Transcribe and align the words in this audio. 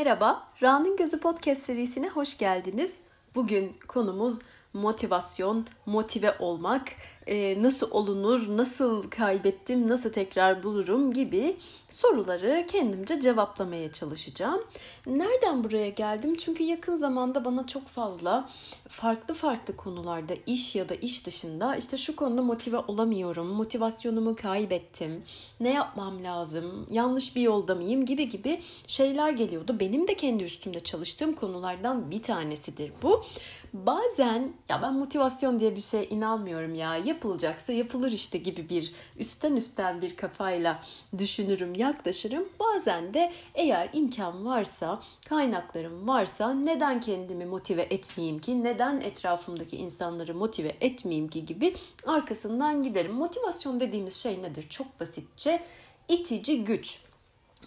Merhaba, 0.00 0.48
Ra'nın 0.62 0.96
Gözü 0.96 1.20
Podcast 1.20 1.62
serisine 1.62 2.08
hoş 2.08 2.38
geldiniz. 2.38 2.92
Bugün 3.34 3.76
konumuz 3.88 4.38
motivasyon, 4.72 5.66
motive 5.86 6.34
olmak, 6.38 6.88
e, 7.26 7.62
nasıl 7.62 7.90
olunur, 7.90 8.56
nasıl 8.56 9.10
kaybettim, 9.10 9.88
nasıl 9.88 10.12
tekrar 10.12 10.62
bulurum 10.62 11.12
gibi 11.12 11.56
soruları 11.88 12.66
kendimce 12.72 13.20
cevaplamaya 13.20 13.92
çalışacağım. 13.92 14.60
Nereden 15.06 15.64
buraya 15.64 15.88
geldim? 15.88 16.36
Çünkü 16.36 16.62
yakın 16.62 16.96
zamanda 16.96 17.44
bana 17.44 17.66
çok 17.66 17.86
fazla 17.86 18.48
farklı 18.88 19.34
farklı 19.34 19.76
konularda 19.76 20.34
iş 20.46 20.76
ya 20.76 20.88
da 20.88 20.94
iş 20.94 21.26
dışında 21.26 21.76
işte 21.76 21.96
şu 21.96 22.16
konuda 22.16 22.42
motive 22.42 22.78
olamıyorum, 22.78 23.46
motivasyonumu 23.46 24.36
kaybettim, 24.36 25.22
ne 25.60 25.72
yapmam 25.72 26.24
lazım, 26.24 26.86
yanlış 26.90 27.36
bir 27.36 27.42
yolda 27.42 27.74
mıyım 27.74 28.06
gibi 28.06 28.28
gibi 28.28 28.60
şeyler 28.86 29.30
geliyordu. 29.30 29.76
Benim 29.80 30.08
de 30.08 30.14
kendi 30.14 30.44
üstümde 30.44 30.80
çalıştığım 30.80 31.32
konulardan 31.34 32.10
bir 32.10 32.22
tanesidir 32.22 32.92
bu. 33.02 33.24
Bazen 33.72 34.52
ya 34.68 34.82
ben 34.82 34.94
motivasyon 34.94 35.60
diye 35.60 35.76
bir 35.76 35.80
şey 35.80 36.06
inanmıyorum 36.10 36.74
ya 36.74 36.96
yapılacaksa 37.10 37.72
yapılır 37.72 38.12
işte 38.12 38.38
gibi 38.38 38.68
bir 38.68 38.92
üstten 39.16 39.56
üstten 39.56 40.02
bir 40.02 40.16
kafayla 40.16 40.82
düşünürüm, 41.18 41.74
yaklaşırım. 41.74 42.48
Bazen 42.60 43.14
de 43.14 43.32
eğer 43.54 43.90
imkan 43.92 44.46
varsa, 44.46 45.00
kaynaklarım 45.28 46.08
varsa 46.08 46.54
neden 46.54 47.00
kendimi 47.00 47.46
motive 47.46 47.82
etmeyeyim 47.82 48.38
ki, 48.38 48.64
neden 48.64 49.00
etrafımdaki 49.00 49.76
insanları 49.76 50.34
motive 50.34 50.76
etmeyeyim 50.80 51.28
ki 51.28 51.46
gibi 51.46 51.74
arkasından 52.06 52.82
giderim. 52.82 53.12
Motivasyon 53.12 53.80
dediğimiz 53.80 54.14
şey 54.14 54.42
nedir? 54.42 54.66
Çok 54.68 55.00
basitçe 55.00 55.62
itici 56.08 56.64
güç. 56.64 56.98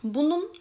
Bunun 0.04 0.54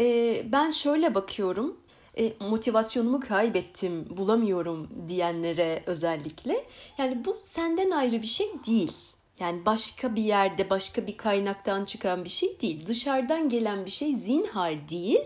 e, 0.00 0.42
ben 0.52 0.70
şöyle 0.70 1.14
bakıyorum 1.14 1.76
e, 2.18 2.32
motivasyonumu 2.40 3.20
kaybettim, 3.20 4.16
bulamıyorum 4.16 4.88
diyenlere 5.08 5.82
özellikle. 5.86 6.64
Yani 6.98 7.24
bu 7.24 7.36
senden 7.42 7.90
ayrı 7.90 8.22
bir 8.22 8.26
şey 8.26 8.46
değil. 8.66 8.92
Yani 9.40 9.66
başka 9.66 10.16
bir 10.16 10.22
yerde, 10.22 10.70
başka 10.70 11.06
bir 11.06 11.16
kaynaktan 11.16 11.84
çıkan 11.84 12.24
bir 12.24 12.28
şey 12.28 12.60
değil. 12.60 12.86
Dışarıdan 12.86 13.48
gelen 13.48 13.84
bir 13.84 13.90
şey 13.90 14.14
zinhar 14.14 14.88
değil. 14.88 15.20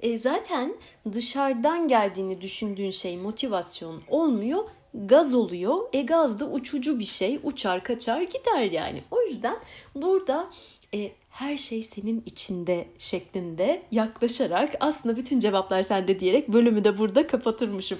E, 0.00 0.18
zaten 0.18 0.74
dışarıdan 1.12 1.88
geldiğini 1.88 2.40
düşündüğün 2.40 2.90
şey 2.90 3.16
motivasyon 3.16 4.02
olmuyor 4.08 4.64
gaz 4.94 5.34
oluyor. 5.34 5.88
E 5.92 6.02
gaz 6.02 6.40
da 6.40 6.46
uçucu 6.46 6.98
bir 6.98 7.04
şey. 7.04 7.40
Uçar 7.42 7.84
kaçar 7.84 8.22
gider 8.22 8.62
yani. 8.62 9.02
O 9.10 9.22
yüzden 9.22 9.56
burada 9.94 10.50
e, 10.94 11.12
her 11.36 11.56
şey 11.56 11.82
senin 11.82 12.22
içinde 12.26 12.88
şeklinde 12.98 13.82
yaklaşarak 13.92 14.74
aslında 14.80 15.16
bütün 15.16 15.40
cevaplar 15.40 15.82
sende 15.82 16.20
diyerek 16.20 16.48
bölümü 16.48 16.84
de 16.84 16.98
burada 16.98 17.26
kapatırmışım. 17.26 17.98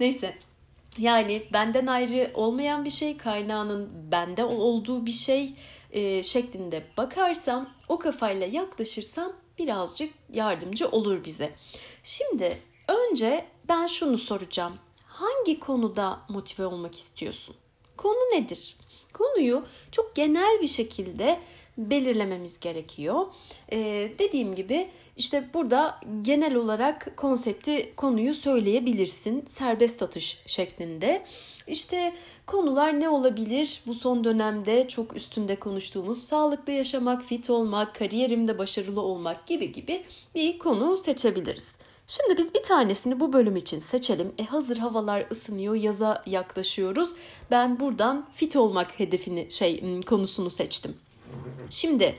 Neyse 0.00 0.34
yani 0.98 1.42
benden 1.52 1.86
ayrı 1.86 2.30
olmayan 2.34 2.84
bir 2.84 2.90
şey, 2.90 3.16
kaynağının 3.16 3.90
bende 4.12 4.44
olduğu 4.44 5.06
bir 5.06 5.12
şey 5.12 5.52
e, 5.92 6.22
şeklinde 6.22 6.84
bakarsam, 6.96 7.70
o 7.88 7.98
kafayla 7.98 8.46
yaklaşırsam 8.46 9.32
birazcık 9.58 10.14
yardımcı 10.32 10.88
olur 10.88 11.24
bize. 11.24 11.54
Şimdi 12.02 12.58
önce 12.88 13.44
ben 13.68 13.86
şunu 13.86 14.18
soracağım. 14.18 14.74
Hangi 15.06 15.60
konuda 15.60 16.20
motive 16.28 16.66
olmak 16.66 16.94
istiyorsun? 16.94 17.54
Konu 17.96 18.14
nedir? 18.14 18.76
Konuyu 19.12 19.64
çok 19.92 20.14
genel 20.14 20.60
bir 20.62 20.66
şekilde 20.66 21.40
belirlememiz 21.78 22.60
gerekiyor. 22.60 23.26
Ee, 23.72 24.12
dediğim 24.18 24.54
gibi 24.54 24.88
işte 25.16 25.48
burada 25.54 26.00
genel 26.22 26.54
olarak 26.54 27.16
konsepti, 27.16 27.92
konuyu 27.96 28.34
söyleyebilirsin. 28.34 29.44
Serbest 29.46 30.02
atış 30.02 30.42
şeklinde. 30.46 31.22
İşte 31.66 32.12
konular 32.46 33.00
ne 33.00 33.08
olabilir? 33.08 33.82
Bu 33.86 33.94
son 33.94 34.24
dönemde 34.24 34.88
çok 34.88 35.16
üstünde 35.16 35.56
konuştuğumuz 35.56 36.22
sağlıklı 36.22 36.72
yaşamak, 36.72 37.24
fit 37.24 37.50
olmak, 37.50 37.94
kariyerimde 37.94 38.58
başarılı 38.58 39.00
olmak 39.00 39.46
gibi 39.46 39.72
gibi 39.72 40.04
bir 40.34 40.58
konu 40.58 40.96
seçebiliriz. 40.96 41.68
Şimdi 42.06 42.38
biz 42.38 42.54
bir 42.54 42.62
tanesini 42.62 43.20
bu 43.20 43.32
bölüm 43.32 43.56
için 43.56 43.80
seçelim. 43.80 44.32
E 44.38 44.44
hazır 44.44 44.76
havalar 44.76 45.26
ısınıyor, 45.30 45.74
yaza 45.74 46.22
yaklaşıyoruz. 46.26 47.08
Ben 47.50 47.80
buradan 47.80 48.28
fit 48.34 48.56
olmak 48.56 49.00
hedefini 49.00 49.50
şey 49.50 50.00
konusunu 50.02 50.50
seçtim. 50.50 50.96
Şimdi 51.70 52.18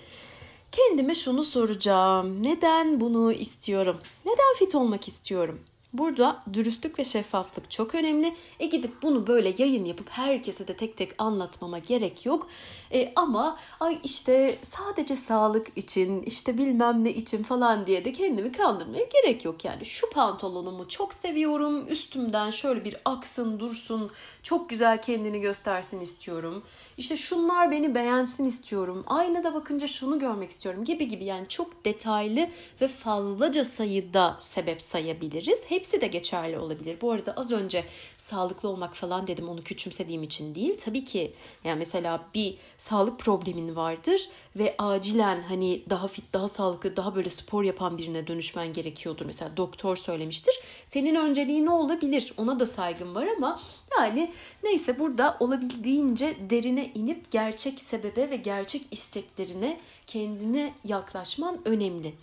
kendime 0.71 1.15
şunu 1.15 1.43
soracağım. 1.43 2.43
Neden 2.43 2.99
bunu 2.99 3.31
istiyorum? 3.33 3.97
Neden 4.25 4.55
fit 4.59 4.75
olmak 4.75 5.07
istiyorum? 5.07 5.59
Burada 5.97 6.43
dürüstlük 6.53 6.99
ve 6.99 7.05
şeffaflık 7.05 7.71
çok 7.71 7.95
önemli. 7.95 8.35
E 8.59 8.65
gidip 8.65 9.01
bunu 9.01 9.27
böyle 9.27 9.53
yayın 9.57 9.85
yapıp 9.85 10.09
herkese 10.09 10.67
de 10.67 10.77
tek 10.77 10.97
tek 10.97 11.11
anlatmama 11.17 11.79
gerek 11.79 12.25
yok. 12.25 12.47
E 12.93 13.13
ama 13.15 13.57
ay 13.79 13.99
işte 14.03 14.57
sadece 14.63 15.15
sağlık 15.15 15.67
için 15.75 16.21
işte 16.21 16.57
bilmem 16.57 17.03
ne 17.03 17.09
için 17.09 17.43
falan 17.43 17.87
diye 17.87 18.05
de 18.05 18.13
kendimi 18.13 18.51
kandırmaya 18.51 19.03
gerek 19.03 19.45
yok 19.45 19.65
yani. 19.65 19.85
Şu 19.85 20.09
pantolonumu 20.09 20.87
çok 20.87 21.13
seviyorum. 21.13 21.87
Üstümden 21.87 22.51
şöyle 22.51 22.85
bir 22.85 22.95
aksın 23.05 23.59
dursun. 23.59 24.11
Çok 24.43 24.69
güzel 24.69 25.01
kendini 25.01 25.41
göstersin 25.41 25.99
istiyorum. 25.99 26.63
İşte 26.97 27.15
şunlar 27.17 27.71
beni 27.71 27.95
beğensin 27.95 28.45
istiyorum. 28.45 29.03
Aynada 29.07 29.53
bakınca 29.53 29.87
şunu 29.87 30.19
görmek 30.19 30.51
istiyorum 30.51 30.83
gibi 30.85 31.07
gibi 31.07 31.23
yani 31.25 31.47
çok 31.47 31.85
detaylı 31.85 32.47
ve 32.81 32.87
fazlaca 32.87 33.63
sayıda 33.63 34.37
sebep 34.39 34.81
sayabiliriz. 34.81 35.63
Hep 35.69 35.84
Hepsi 35.85 36.01
de 36.01 36.07
geçerli 36.07 36.57
olabilir. 36.57 36.97
Bu 37.01 37.11
arada 37.11 37.33
az 37.37 37.51
önce 37.51 37.83
sağlıklı 38.17 38.69
olmak 38.69 38.95
falan 38.95 39.27
dedim 39.27 39.49
onu 39.49 39.63
küçümsediğim 39.63 40.23
için 40.23 40.55
değil. 40.55 40.77
Tabii 40.77 41.03
ki 41.03 41.33
yani 41.63 41.79
mesela 41.79 42.25
bir 42.35 42.57
sağlık 42.77 43.19
problemin 43.19 43.75
vardır 43.75 44.29
ve 44.55 44.75
acilen 44.77 45.41
hani 45.41 45.83
daha 45.89 46.07
fit, 46.07 46.33
daha 46.33 46.47
sağlıklı, 46.47 46.95
daha 46.95 47.15
böyle 47.15 47.29
spor 47.29 47.63
yapan 47.63 47.97
birine 47.97 48.27
dönüşmen 48.27 48.73
gerekiyordur. 48.73 49.25
Mesela 49.25 49.57
doktor 49.57 49.95
söylemiştir. 49.95 50.53
Senin 50.85 51.15
önceliğin 51.15 51.65
olabilir? 51.65 52.33
Ona 52.37 52.59
da 52.59 52.65
saygım 52.65 53.15
var 53.15 53.27
ama 53.37 53.59
yani 53.99 54.33
neyse 54.63 54.99
burada 54.99 55.37
olabildiğince 55.39 56.37
derine 56.49 56.91
inip 56.95 57.31
gerçek 57.31 57.81
sebebe 57.81 58.29
ve 58.29 58.35
gerçek 58.35 58.81
isteklerine 58.91 59.79
kendine 60.07 60.73
yaklaşman 60.83 61.59
önemli. 61.65 62.13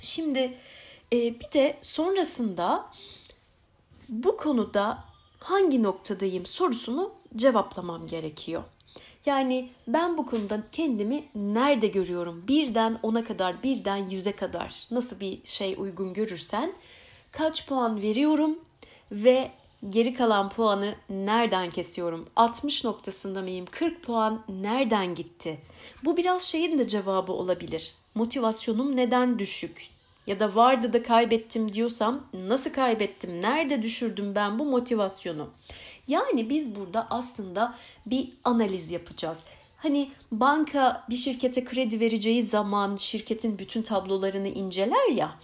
Şimdi 0.00 0.58
bir 1.12 1.52
de 1.52 1.78
sonrasında 1.82 2.86
bu 4.08 4.36
konuda 4.36 5.04
hangi 5.38 5.82
noktadayım 5.82 6.46
sorusunu 6.46 7.12
cevaplamam 7.36 8.06
gerekiyor. 8.06 8.62
Yani 9.26 9.70
ben 9.88 10.18
bu 10.18 10.26
konuda 10.26 10.62
kendimi 10.72 11.24
nerede 11.34 11.86
görüyorum? 11.86 12.44
Birden 12.48 12.98
ona 13.02 13.24
kadar, 13.24 13.62
birden 13.62 13.96
yüze 13.96 14.32
kadar 14.32 14.86
nasıl 14.90 15.20
bir 15.20 15.40
şey 15.44 15.74
uygun 15.78 16.14
görürsen 16.14 16.72
kaç 17.32 17.66
puan 17.66 18.02
veriyorum 18.02 18.58
ve 19.12 19.50
geri 19.90 20.14
kalan 20.14 20.48
puanı 20.48 20.94
nereden 21.10 21.70
kesiyorum? 21.70 22.28
60 22.36 22.84
noktasında 22.84 23.42
mıyım? 23.42 23.66
40 23.70 24.02
puan 24.02 24.44
nereden 24.48 25.14
gitti? 25.14 25.60
Bu 26.04 26.16
biraz 26.16 26.42
şeyin 26.42 26.78
de 26.78 26.88
cevabı 26.88 27.32
olabilir. 27.32 27.94
Motivasyonum 28.14 28.96
neden 28.96 29.38
düşük? 29.38 29.91
Ya 30.26 30.40
da 30.40 30.54
vardı 30.54 30.92
da 30.92 31.02
kaybettim 31.02 31.72
diyorsam 31.72 32.26
nasıl 32.32 32.70
kaybettim? 32.70 33.42
Nerede 33.42 33.82
düşürdüm 33.82 34.34
ben 34.34 34.58
bu 34.58 34.64
motivasyonu? 34.64 35.50
Yani 36.08 36.50
biz 36.50 36.74
burada 36.76 37.06
aslında 37.10 37.78
bir 38.06 38.32
analiz 38.44 38.90
yapacağız. 38.90 39.40
Hani 39.76 40.10
banka 40.32 41.04
bir 41.10 41.16
şirkete 41.16 41.64
kredi 41.64 42.00
vereceği 42.00 42.42
zaman 42.42 42.96
şirketin 42.96 43.58
bütün 43.58 43.82
tablolarını 43.82 44.48
inceler 44.48 45.08
ya. 45.08 45.38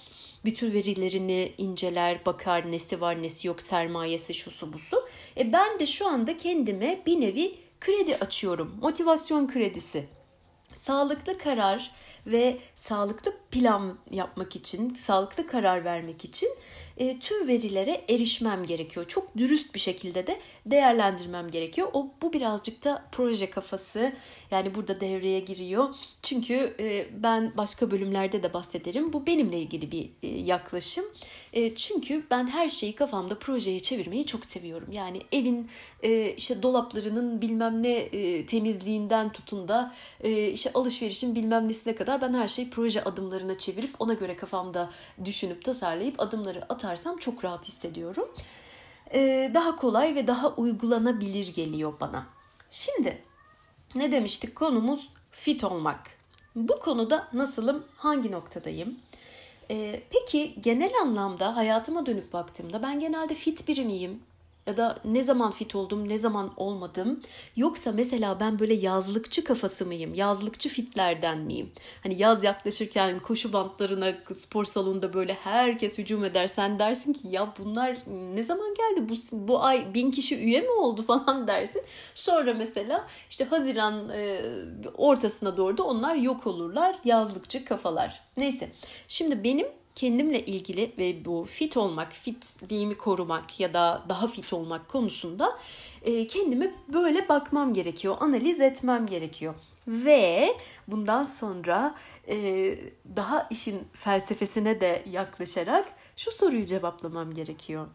Bütün 0.44 0.72
verilerini 0.72 1.52
inceler, 1.58 2.26
bakar 2.26 2.72
nesi 2.72 3.00
var 3.00 3.22
nesi 3.22 3.48
yok, 3.48 3.62
sermayesi 3.62 4.34
şusu 4.34 4.72
busu. 4.72 5.08
E 5.36 5.52
ben 5.52 5.78
de 5.78 5.86
şu 5.86 6.08
anda 6.08 6.36
kendime 6.36 7.02
bir 7.06 7.20
nevi 7.20 7.54
kredi 7.80 8.16
açıyorum. 8.16 8.76
Motivasyon 8.82 9.48
kredisi. 9.48 10.08
Sağlıklı 10.74 11.38
karar 11.38 11.90
ve 12.26 12.58
sağlıklı 12.74 13.34
plan 13.50 13.98
yapmak 14.10 14.56
için, 14.56 14.94
sağlıklı 14.94 15.46
karar 15.46 15.84
vermek 15.84 16.24
için 16.24 16.48
e, 16.98 17.18
tüm 17.18 17.48
verilere 17.48 18.04
erişmem 18.08 18.66
gerekiyor. 18.66 19.06
Çok 19.08 19.36
dürüst 19.36 19.74
bir 19.74 19.80
şekilde 19.80 20.26
de 20.26 20.40
değerlendirmem 20.66 21.50
gerekiyor. 21.50 21.88
O 21.92 22.10
bu 22.22 22.32
birazcık 22.32 22.84
da 22.84 23.04
proje 23.12 23.50
kafası 23.50 24.12
yani 24.50 24.74
burada 24.74 25.00
devreye 25.00 25.40
giriyor. 25.40 25.88
Çünkü 26.22 26.74
e, 26.80 27.06
ben 27.22 27.52
başka 27.56 27.90
bölümlerde 27.90 28.42
de 28.42 28.52
bahsederim. 28.52 29.12
Bu 29.12 29.26
benimle 29.26 29.60
ilgili 29.60 29.92
bir 29.92 30.10
e, 30.22 30.28
yaklaşım. 30.28 31.04
E, 31.52 31.74
çünkü 31.74 32.22
ben 32.30 32.46
her 32.46 32.68
şeyi 32.68 32.94
kafamda 32.94 33.38
projeye 33.38 33.80
çevirmeyi 33.80 34.26
çok 34.26 34.46
seviyorum. 34.46 34.92
Yani 34.92 35.22
evin 35.32 35.70
e, 36.02 36.34
işte 36.36 36.62
dolaplarının 36.62 37.40
bilmem 37.40 37.82
ne 37.82 37.96
e, 37.96 38.46
temizliğinden 38.46 39.32
tutun 39.32 39.68
da 39.68 39.94
e, 40.20 40.48
işte 40.48 40.70
alışverişin 40.74 41.34
bilmem 41.34 41.68
nesine 41.68 41.94
kadar 41.94 42.20
ben 42.20 42.34
her 42.34 42.48
şeyi 42.48 42.70
proje 42.70 43.04
adımları 43.04 43.37
planlarına 43.38 43.58
çevirip 43.58 44.00
ona 44.00 44.14
göre 44.14 44.36
kafamda 44.36 44.90
düşünüp 45.24 45.64
tasarlayıp 45.64 46.20
adımları 46.20 46.64
atarsam 46.68 47.16
çok 47.18 47.44
rahat 47.44 47.68
hissediyorum. 47.68 48.28
Ee, 49.14 49.50
daha 49.54 49.76
kolay 49.76 50.14
ve 50.14 50.26
daha 50.26 50.54
uygulanabilir 50.54 51.54
geliyor 51.54 51.92
bana. 52.00 52.26
Şimdi 52.70 53.22
ne 53.94 54.12
demiştik 54.12 54.56
konumuz 54.56 55.08
fit 55.30 55.64
olmak. 55.64 56.00
Bu 56.54 56.80
konuda 56.80 57.28
nasılım, 57.32 57.84
hangi 57.96 58.30
noktadayım? 58.30 58.98
Ee, 59.70 60.02
peki 60.10 60.54
genel 60.60 60.92
anlamda 61.02 61.56
hayatıma 61.56 62.06
dönüp 62.06 62.32
baktığımda 62.32 62.82
ben 62.82 63.00
genelde 63.00 63.34
fit 63.34 63.68
biri 63.68 63.84
miyim? 63.84 64.22
Ya 64.68 64.76
da 64.76 64.98
ne 65.04 65.22
zaman 65.22 65.52
fit 65.52 65.74
oldum, 65.74 66.08
ne 66.08 66.18
zaman 66.18 66.52
olmadım. 66.56 67.20
Yoksa 67.56 67.92
mesela 67.92 68.40
ben 68.40 68.58
böyle 68.58 68.74
yazlıkçı 68.74 69.44
kafası 69.44 69.86
mıyım? 69.86 70.14
Yazlıkçı 70.14 70.68
fitlerden 70.68 71.38
miyim? 71.38 71.70
Hani 72.02 72.18
yaz 72.18 72.44
yaklaşırken 72.44 73.20
koşu 73.20 73.52
bantlarına 73.52 74.12
spor 74.34 74.64
salonunda 74.64 75.12
böyle 75.12 75.34
herkes 75.34 75.98
hücum 75.98 76.24
eder. 76.24 76.46
Sen 76.46 76.78
dersin 76.78 77.12
ki 77.12 77.28
ya 77.28 77.54
bunlar 77.58 77.98
ne 78.34 78.42
zaman 78.42 78.74
geldi? 78.74 79.08
Bu, 79.08 79.14
bu 79.48 79.62
ay 79.64 79.94
bin 79.94 80.10
kişi 80.10 80.36
üye 80.36 80.60
mi 80.60 80.70
oldu 80.70 81.02
falan 81.06 81.46
dersin. 81.46 81.82
Sonra 82.14 82.54
mesela 82.54 83.06
işte 83.30 83.44
Haziran 83.44 84.08
e, 84.08 84.40
ortasına 84.94 85.56
doğru 85.56 85.78
da 85.78 85.82
onlar 85.82 86.14
yok 86.14 86.46
olurlar. 86.46 86.96
Yazlıkçı 87.04 87.64
kafalar. 87.64 88.20
Neyse. 88.36 88.70
Şimdi 89.08 89.44
benim 89.44 89.66
kendimle 89.98 90.44
ilgili 90.44 90.92
ve 90.98 91.24
bu 91.24 91.44
fit 91.44 91.76
olmak, 91.76 92.12
fitliğimi 92.12 92.98
korumak 92.98 93.60
ya 93.60 93.74
da 93.74 94.04
daha 94.08 94.26
fit 94.26 94.52
olmak 94.52 94.88
konusunda 94.88 95.58
e, 96.02 96.26
kendime 96.26 96.74
böyle 96.92 97.28
bakmam 97.28 97.74
gerekiyor, 97.74 98.16
analiz 98.20 98.60
etmem 98.60 99.06
gerekiyor. 99.06 99.54
Ve 99.88 100.56
bundan 100.88 101.22
sonra 101.22 101.94
e, 102.28 102.36
daha 103.16 103.46
işin 103.50 103.88
felsefesine 103.92 104.80
de 104.80 105.04
yaklaşarak 105.10 105.92
şu 106.16 106.30
soruyu 106.30 106.64
cevaplamam 106.64 107.34
gerekiyor. 107.34 107.86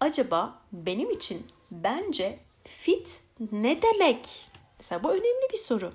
Acaba 0.00 0.58
benim 0.72 1.10
için 1.10 1.46
bence 1.70 2.38
fit 2.64 3.20
ne 3.52 3.82
demek? 3.82 4.48
Mesela 4.78 5.02
bu 5.02 5.10
önemli 5.10 5.52
bir 5.52 5.58
soru. 5.58 5.92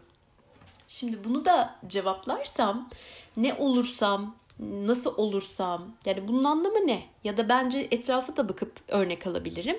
Şimdi 0.88 1.24
bunu 1.24 1.46
da 1.46 1.76
cevaplarsam 1.88 2.90
ne 3.38 3.54
olursam, 3.54 4.36
nasıl 4.62 5.18
olursam 5.18 5.98
yani 6.06 6.28
bunun 6.28 6.44
anlamı 6.44 6.88
ne? 6.88 7.04
Ya 7.24 7.38
da 7.38 7.50
bence 7.50 7.88
etrafı 7.92 8.38
da 8.38 8.50
bakıp 8.50 8.72
örnek 8.88 9.28
alabilirim. 9.28 9.78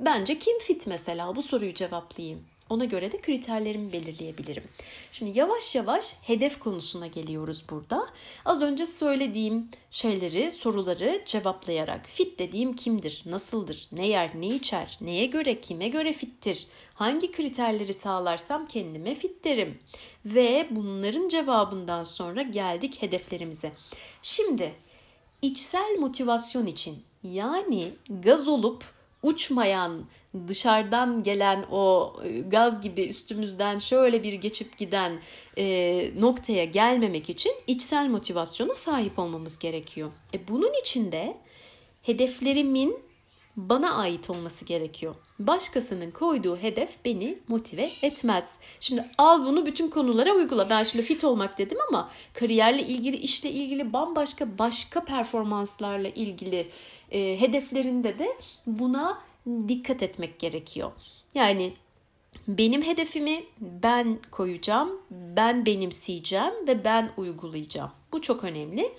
Bence 0.00 0.38
kim 0.38 0.58
fit 0.58 0.86
mesela 0.86 1.36
bu 1.36 1.42
soruyu 1.42 1.74
cevaplayayım. 1.74 2.51
Ona 2.72 2.84
göre 2.84 3.12
de 3.12 3.16
kriterlerimi 3.16 3.92
belirleyebilirim. 3.92 4.64
Şimdi 5.10 5.38
yavaş 5.38 5.74
yavaş 5.74 6.16
hedef 6.22 6.58
konusuna 6.58 7.06
geliyoruz 7.06 7.64
burada. 7.70 8.08
Az 8.44 8.62
önce 8.62 8.86
söylediğim 8.86 9.68
şeyleri, 9.90 10.50
soruları 10.50 11.22
cevaplayarak 11.24 12.06
fit 12.06 12.38
dediğim 12.38 12.76
kimdir, 12.76 13.22
nasıldır, 13.26 13.88
ne 13.92 14.08
yer, 14.08 14.30
ne 14.34 14.46
içer, 14.46 14.98
neye 15.00 15.26
göre, 15.26 15.60
kime 15.60 15.88
göre 15.88 16.12
fittir, 16.12 16.66
hangi 16.94 17.32
kriterleri 17.32 17.92
sağlarsam 17.92 18.66
kendime 18.66 19.14
fit 19.14 19.44
derim. 19.44 19.78
Ve 20.24 20.66
bunların 20.70 21.28
cevabından 21.28 22.02
sonra 22.02 22.42
geldik 22.42 23.02
hedeflerimize. 23.02 23.72
Şimdi 24.22 24.74
içsel 25.42 25.96
motivasyon 25.98 26.66
için 26.66 27.02
yani 27.22 27.92
gaz 28.08 28.48
olup 28.48 28.84
uçmayan, 29.22 30.04
dışarıdan 30.48 31.22
gelen 31.22 31.64
o 31.70 32.12
e, 32.24 32.40
gaz 32.40 32.80
gibi 32.80 33.02
üstümüzden 33.02 33.78
şöyle 33.78 34.22
bir 34.22 34.32
geçip 34.32 34.78
giden 34.78 35.12
e, 35.58 36.10
noktaya 36.20 36.64
gelmemek 36.64 37.30
için 37.30 37.52
içsel 37.66 38.08
motivasyona 38.08 38.74
sahip 38.74 39.18
olmamız 39.18 39.58
gerekiyor. 39.58 40.10
E 40.34 40.48
bunun 40.48 40.80
için 40.80 41.12
de 41.12 41.36
hedeflerimin 42.02 43.12
bana 43.56 43.94
ait 43.94 44.30
olması 44.30 44.64
gerekiyor. 44.64 45.14
Başkasının 45.38 46.10
koyduğu 46.10 46.56
hedef 46.56 47.04
beni 47.04 47.38
motive 47.48 47.90
etmez. 48.02 48.44
Şimdi 48.80 49.04
al 49.18 49.46
bunu 49.46 49.66
bütün 49.66 49.88
konulara 49.88 50.32
uygula. 50.32 50.70
Ben 50.70 50.82
şimdi 50.82 51.04
fit 51.04 51.24
olmak 51.24 51.58
dedim 51.58 51.78
ama 51.88 52.10
kariyerle 52.34 52.82
ilgili, 52.82 53.16
işle 53.16 53.50
ilgili 53.50 53.92
bambaşka 53.92 54.58
başka 54.58 55.04
performanslarla 55.04 56.08
ilgili 56.08 56.70
e, 57.12 57.40
hedeflerinde 57.40 58.18
de 58.18 58.36
buna 58.66 59.18
dikkat 59.68 60.02
etmek 60.02 60.38
gerekiyor. 60.38 60.92
Yani 61.34 61.72
benim 62.48 62.82
hedefimi 62.82 63.44
ben 63.60 64.18
koyacağım, 64.30 65.00
ben 65.10 65.66
benimseyeceğim 65.66 66.66
ve 66.68 66.84
ben 66.84 67.10
uygulayacağım. 67.16 67.90
Bu 68.12 68.22
çok 68.22 68.44
önemli. 68.44 68.92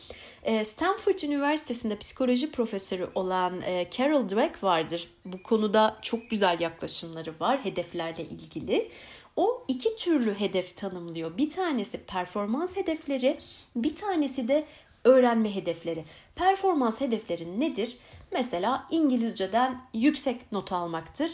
Ee, 0.44 0.66
Stanford 0.66 1.20
Üniversitesi'nde 1.20 1.98
psikoloji 1.98 2.52
profesörü 2.52 3.10
olan 3.16 3.62
e, 3.62 3.88
Carol 3.92 4.30
Dweck 4.30 4.64
vardır. 4.64 5.10
Bu 5.26 5.44
konuda 5.44 5.98
çok 6.02 6.30
güzel 6.30 6.60
yaklaşımları 6.60 7.34
var 7.40 7.66
hedeflerle 7.66 8.24
ilgili. 8.24 8.92
O 9.36 9.66
iki 9.68 9.96
türlü 9.96 10.34
hedef 10.34 10.76
tanımlıyor. 10.76 11.38
Bir 11.38 11.50
tanesi 11.50 11.98
performans 11.98 12.76
hedefleri, 12.76 13.38
bir 13.76 13.96
tanesi 13.96 14.48
de 14.48 14.66
öğrenme 15.04 15.56
hedefleri. 15.56 16.06
Performans 16.36 17.02
hedefleri 17.02 17.60
nedir? 17.60 17.98
Mesela 18.32 18.88
İngilizceden 18.92 19.86
yüksek 19.94 20.52
not 20.52 20.72
almaktır. 20.72 21.32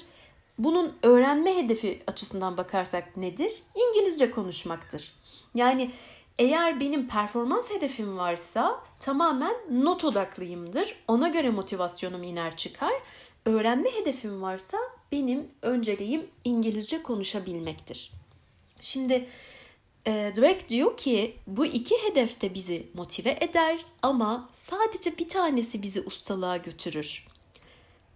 Bunun 0.57 0.98
öğrenme 1.04 1.57
hedefi 1.57 2.04
açısından 2.07 2.57
bakarsak 2.57 3.18
nedir? 3.18 3.51
İngilizce 3.75 4.31
konuşmaktır. 4.31 5.13
Yani 5.56 5.92
eğer 6.39 6.80
benim 6.80 7.07
performans 7.07 7.71
hedefim 7.71 8.18
varsa 8.18 8.80
tamamen 9.00 9.56
not 9.72 10.04
odaklıyımdır. 10.04 10.95
Ona 11.07 11.27
göre 11.27 11.50
motivasyonum 11.50 12.24
iner 12.24 12.56
çıkar. 12.56 12.94
Öğrenme 13.45 13.89
hedefim 13.92 14.42
varsa 14.42 14.77
benim 15.12 15.48
önceliğim 15.62 16.27
İngilizce 16.44 17.04
konuşabilmektir. 17.04 18.12
Şimdi 18.81 19.27
e, 20.07 20.31
Dweck 20.36 20.69
diyor 20.69 20.98
ki 20.98 21.36
bu 21.48 21.66
iki 21.66 21.96
hedef 22.04 22.42
de 22.42 22.54
bizi 22.54 22.88
motive 22.94 23.38
eder 23.42 23.86
ama 24.01 24.50
sadece 24.54 25.18
bir 25.18 25.30
tanesi 25.30 25.81
bizi 25.81 26.01
ustalığa 26.01 26.57
götürür. 26.57 27.28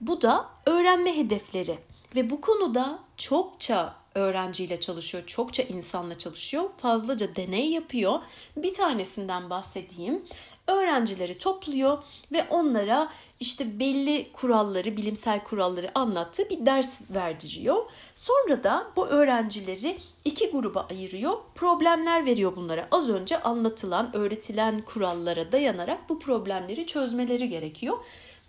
Bu 0.01 0.21
da 0.21 0.49
öğrenme 0.65 1.17
hedefleri 1.17 1.77
ve 2.15 2.29
bu 2.29 2.41
konuda 2.41 2.99
çokça 3.17 3.95
öğrenciyle 4.15 4.79
çalışıyor, 4.79 5.23
çokça 5.27 5.63
insanla 5.63 6.17
çalışıyor, 6.17 6.69
fazlaca 6.77 7.35
deney 7.35 7.69
yapıyor. 7.71 8.19
Bir 8.57 8.73
tanesinden 8.73 9.49
bahsedeyim. 9.49 10.23
Öğrencileri 10.67 11.37
topluyor 11.37 12.03
ve 12.31 12.45
onlara 12.49 13.09
işte 13.39 13.79
belli 13.79 14.31
kuralları, 14.33 14.97
bilimsel 14.97 15.43
kuralları 15.43 15.91
anlattığı 15.95 16.49
bir 16.49 16.65
ders 16.65 17.01
verdiriyor. 17.09 17.85
Sonra 18.15 18.63
da 18.63 18.87
bu 18.95 19.07
öğrencileri 19.07 19.97
iki 20.25 20.51
gruba 20.51 20.87
ayırıyor. 20.91 21.37
Problemler 21.55 22.25
veriyor 22.25 22.55
bunlara. 22.55 22.87
Az 22.91 23.09
önce 23.09 23.41
anlatılan, 23.41 24.15
öğretilen 24.15 24.81
kurallara 24.81 25.51
dayanarak 25.51 26.09
bu 26.09 26.19
problemleri 26.19 26.85
çözmeleri 26.85 27.49
gerekiyor 27.49 27.97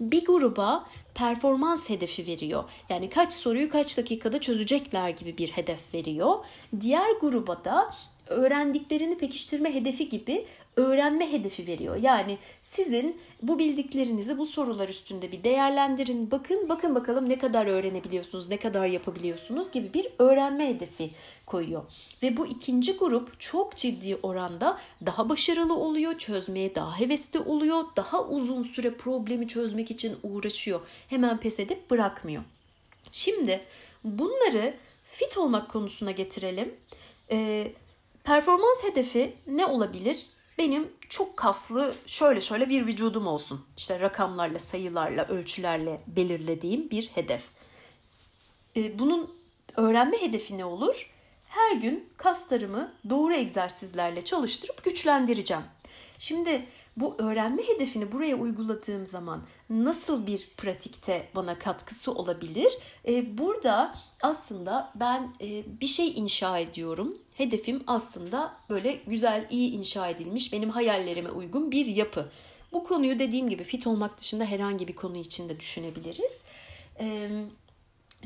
bir 0.00 0.25
gruba 0.25 0.87
performans 1.14 1.90
hedefi 1.90 2.26
veriyor. 2.26 2.64
Yani 2.88 3.11
kaç 3.11 3.33
soruyu 3.33 3.71
kaç 3.71 3.99
dakikada 3.99 4.40
çözecekler 4.40 5.09
gibi 5.09 5.38
bir 5.38 5.49
hedef 5.49 5.94
veriyor. 5.94 6.35
Diğer 6.80 7.11
gruba 7.21 7.64
da 7.64 7.90
öğrendiklerini 8.26 9.18
pekiştirme 9.18 9.75
hedefi 9.75 10.09
gibi 10.09 10.47
öğrenme 10.76 11.33
hedefi 11.33 11.66
veriyor. 11.66 11.97
Yani 11.97 12.38
sizin 12.62 13.21
bu 13.43 13.59
bildiklerinizi 13.59 14.38
bu 14.38 14.47
sorular 14.47 14.88
üstünde 14.88 15.33
bir 15.33 15.45
değerlendirin. 15.45 16.31
Bakın 16.31 16.69
bakın 16.69 16.95
bakalım 16.95 17.28
ne 17.28 17.38
kadar 17.38 17.66
öğrenebiliyorsunuz, 17.66 18.49
ne 18.49 18.57
kadar 18.57 18.87
yapabiliyorsunuz 18.87 19.71
gibi 19.71 19.95
bir 19.95 20.09
öğrenme 20.19 20.69
hedefi 20.69 21.11
koyuyor. 21.47 21.83
Ve 22.23 22.37
bu 22.37 22.47
ikinci 22.47 22.97
grup 22.97 23.40
çok 23.40 23.76
ciddi 23.76 24.16
oranda 24.23 24.78
daha 25.07 25.28
başarılı 25.28 25.75
oluyor, 25.75 26.19
çözmeye 26.19 26.75
daha 26.75 27.00
hevesli 27.00 27.38
oluyor, 27.38 27.85
daha 27.97 28.25
uzun 28.25 28.62
süre 28.62 28.95
problemi 28.95 29.49
çözmek 29.49 29.90
için 29.90 30.16
uğraşıyor. 30.23 30.81
Hemen 31.09 31.40
pes 31.40 31.61
edip 31.61 31.90
bırakmıyor. 31.90 32.43
Şimdi 33.12 33.61
bunları 34.04 34.75
fit 35.04 35.38
olmak 35.38 35.71
konusuna 35.71 36.11
getirelim. 36.11 36.75
Ee, 37.31 37.73
performans 38.25 38.85
hedefi 38.85 39.33
ne 39.47 39.66
olabilir? 39.66 40.26
Benim 40.58 40.92
çok 41.08 41.37
kaslı 41.37 41.94
şöyle 42.06 42.40
şöyle 42.40 42.68
bir 42.68 42.87
vücudum 42.87 43.26
olsun. 43.26 43.66
İşte 43.76 44.00
rakamlarla, 44.00 44.58
sayılarla, 44.58 45.25
ölçülerle 45.25 45.96
belirlediğim 46.06 46.90
bir 46.90 47.06
hedef. 47.14 47.49
Ee, 48.76 48.99
bunun 48.99 49.34
öğrenme 49.76 50.23
hedefi 50.23 50.58
ne 50.58 50.64
olur? 50.64 51.11
Her 51.49 51.76
gün 51.76 52.08
kaslarımı 52.16 52.92
doğru 53.11 53.34
egzersizlerle 53.34 54.25
çalıştırıp 54.25 54.84
güçlendireceğim. 54.84 55.62
Şimdi 56.18 56.66
bu 56.97 57.15
öğrenme 57.19 57.63
hedefini 57.63 58.13
buraya 58.13 58.37
uyguladığım 58.37 59.07
zaman 59.07 59.43
nasıl 59.71 60.27
bir 60.27 60.49
pratikte 60.57 61.29
bana 61.37 61.59
katkısı 61.59 62.13
olabilir? 62.13 62.79
E, 63.09 63.39
burada 63.39 63.95
aslında 64.23 64.93
ben 64.95 65.35
e, 65.41 65.81
bir 65.81 65.87
şey 65.87 66.09
inşa 66.09 66.59
ediyorum. 66.59 67.19
Hedefim 67.37 67.83
aslında 67.87 68.57
böyle 68.71 68.93
güzel, 68.93 69.47
iyi 69.51 69.73
inşa 69.73 70.09
edilmiş, 70.09 70.53
benim 70.53 70.71
hayallerime 70.71 71.31
uygun 71.31 71.71
bir 71.71 71.87
yapı. 71.87 72.31
Bu 72.73 72.85
konuyu 72.85 73.19
dediğim 73.19 73.49
gibi 73.49 73.65
fit 73.65 73.87
olmak 73.87 74.19
dışında 74.19 74.45
herhangi 74.45 74.89
bir 74.89 74.97
konu 74.97 75.17
için 75.17 75.49
de 75.49 75.61
düşünebiliriz. 75.61 76.33
Evet 76.99 77.63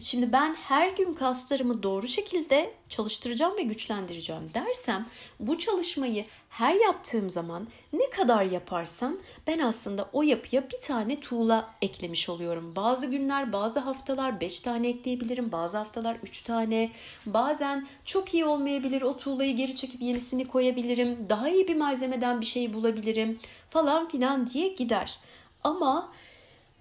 Şimdi 0.00 0.32
ben 0.32 0.54
her 0.54 0.88
gün 0.90 1.14
kaslarımı 1.14 1.82
doğru 1.82 2.06
şekilde 2.06 2.74
çalıştıracağım 2.88 3.58
ve 3.58 3.62
güçlendireceğim 3.62 4.50
dersem 4.54 5.06
bu 5.40 5.58
çalışmayı 5.58 6.24
her 6.50 6.74
yaptığım 6.74 7.30
zaman 7.30 7.68
ne 7.92 8.10
kadar 8.10 8.42
yaparsam 8.42 9.16
ben 9.46 9.58
aslında 9.58 10.08
o 10.12 10.22
yapıya 10.22 10.70
bir 10.70 10.80
tane 10.80 11.20
tuğla 11.20 11.74
eklemiş 11.82 12.28
oluyorum. 12.28 12.76
Bazı 12.76 13.06
günler, 13.06 13.52
bazı 13.52 13.80
haftalar 13.80 14.40
5 14.40 14.60
tane 14.60 14.88
ekleyebilirim, 14.88 15.52
bazı 15.52 15.76
haftalar 15.76 16.16
3 16.22 16.42
tane. 16.42 16.90
Bazen 17.26 17.88
çok 18.04 18.34
iyi 18.34 18.44
olmayabilir. 18.44 19.02
O 19.02 19.16
tuğlayı 19.16 19.56
geri 19.56 19.76
çekip 19.76 20.02
yenisini 20.02 20.48
koyabilirim. 20.48 21.26
Daha 21.28 21.48
iyi 21.48 21.68
bir 21.68 21.76
malzemeden 21.76 22.40
bir 22.40 22.46
şey 22.46 22.72
bulabilirim 22.72 23.38
falan 23.70 24.08
filan 24.08 24.46
diye 24.46 24.68
gider. 24.68 25.18
Ama 25.64 26.12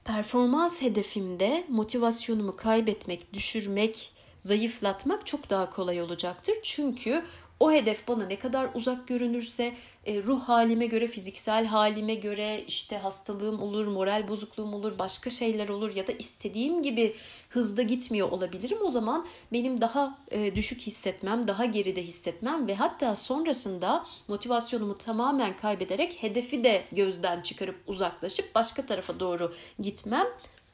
performans 0.08 0.82
hedefimde 0.82 1.66
motivasyonumu 1.70 2.56
kaybetmek, 2.56 3.34
düşürmek, 3.34 4.12
zayıflatmak 4.40 5.28
çok 5.28 5.50
daha 5.50 5.70
kolay 5.70 6.02
olacaktır. 6.02 6.56
Çünkü 6.64 7.24
o 7.60 7.72
hedef 7.72 8.08
bana 8.08 8.26
ne 8.26 8.40
kadar 8.40 8.70
uzak 8.74 9.08
görünürse 9.08 9.74
e, 10.06 10.24
ruh 10.24 10.42
halime 10.42 10.86
göre, 10.86 11.08
fiziksel 11.08 11.66
halime 11.66 12.16
göre 12.16 12.64
işte 12.68 12.98
hastalığım 12.98 13.62
olur, 13.62 13.88
moral 13.88 14.28
bozukluğum 14.28 14.74
olur, 14.74 15.00
başka 15.00 15.30
şeyler 15.30 15.70
olur 15.70 15.96
ya 15.96 16.08
da 16.08 16.12
istediğim 16.12 16.84
gibi 16.84 17.16
hızda 17.50 17.82
gitmiyor 17.82 18.32
olabilirim. 18.32 18.78
O 18.86 18.92
zaman 18.92 19.26
benim 19.52 19.82
daha 19.82 20.18
e, 20.32 20.56
düşük 20.56 20.82
hissetmem, 20.82 21.48
daha 21.48 21.66
geride 21.66 22.04
hissetmem 22.04 22.68
ve 22.68 22.76
hatta 22.76 23.16
sonrasında 23.16 24.06
motivasyonumu 24.28 24.98
tamamen 24.98 25.58
kaybederek 25.58 26.24
hedefi 26.24 26.64
de 26.64 26.84
gözden 26.92 27.42
çıkarıp 27.42 27.76
uzaklaşıp 27.88 28.56
başka 28.56 28.86
tarafa 28.86 29.20
doğru 29.20 29.54
gitmem 29.80 30.28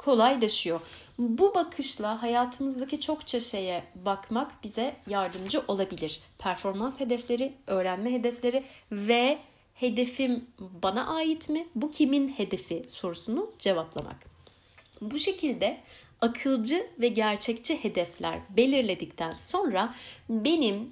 kolaylaşıyor. 0.05 0.81
Bu 1.17 1.55
bakışla 1.55 2.21
hayatımızdaki 2.21 2.99
çokça 2.99 3.39
şeye 3.39 3.83
bakmak 3.95 4.63
bize 4.63 4.95
yardımcı 5.07 5.61
olabilir. 5.67 6.19
Performans 6.39 6.99
hedefleri, 6.99 7.53
öğrenme 7.67 8.11
hedefleri 8.11 8.63
ve 8.91 9.37
hedefim 9.73 10.45
bana 10.59 11.15
ait 11.15 11.49
mi? 11.49 11.67
Bu 11.75 11.91
kimin 11.91 12.29
hedefi 12.29 12.85
sorusunu 12.87 13.51
cevaplamak. 13.59 14.15
Bu 15.01 15.19
şekilde 15.19 15.81
akılcı 16.21 16.87
ve 16.99 17.07
gerçekçi 17.07 17.83
hedefler 17.83 18.39
belirledikten 18.49 19.33
sonra 19.33 19.95
benim 20.29 20.91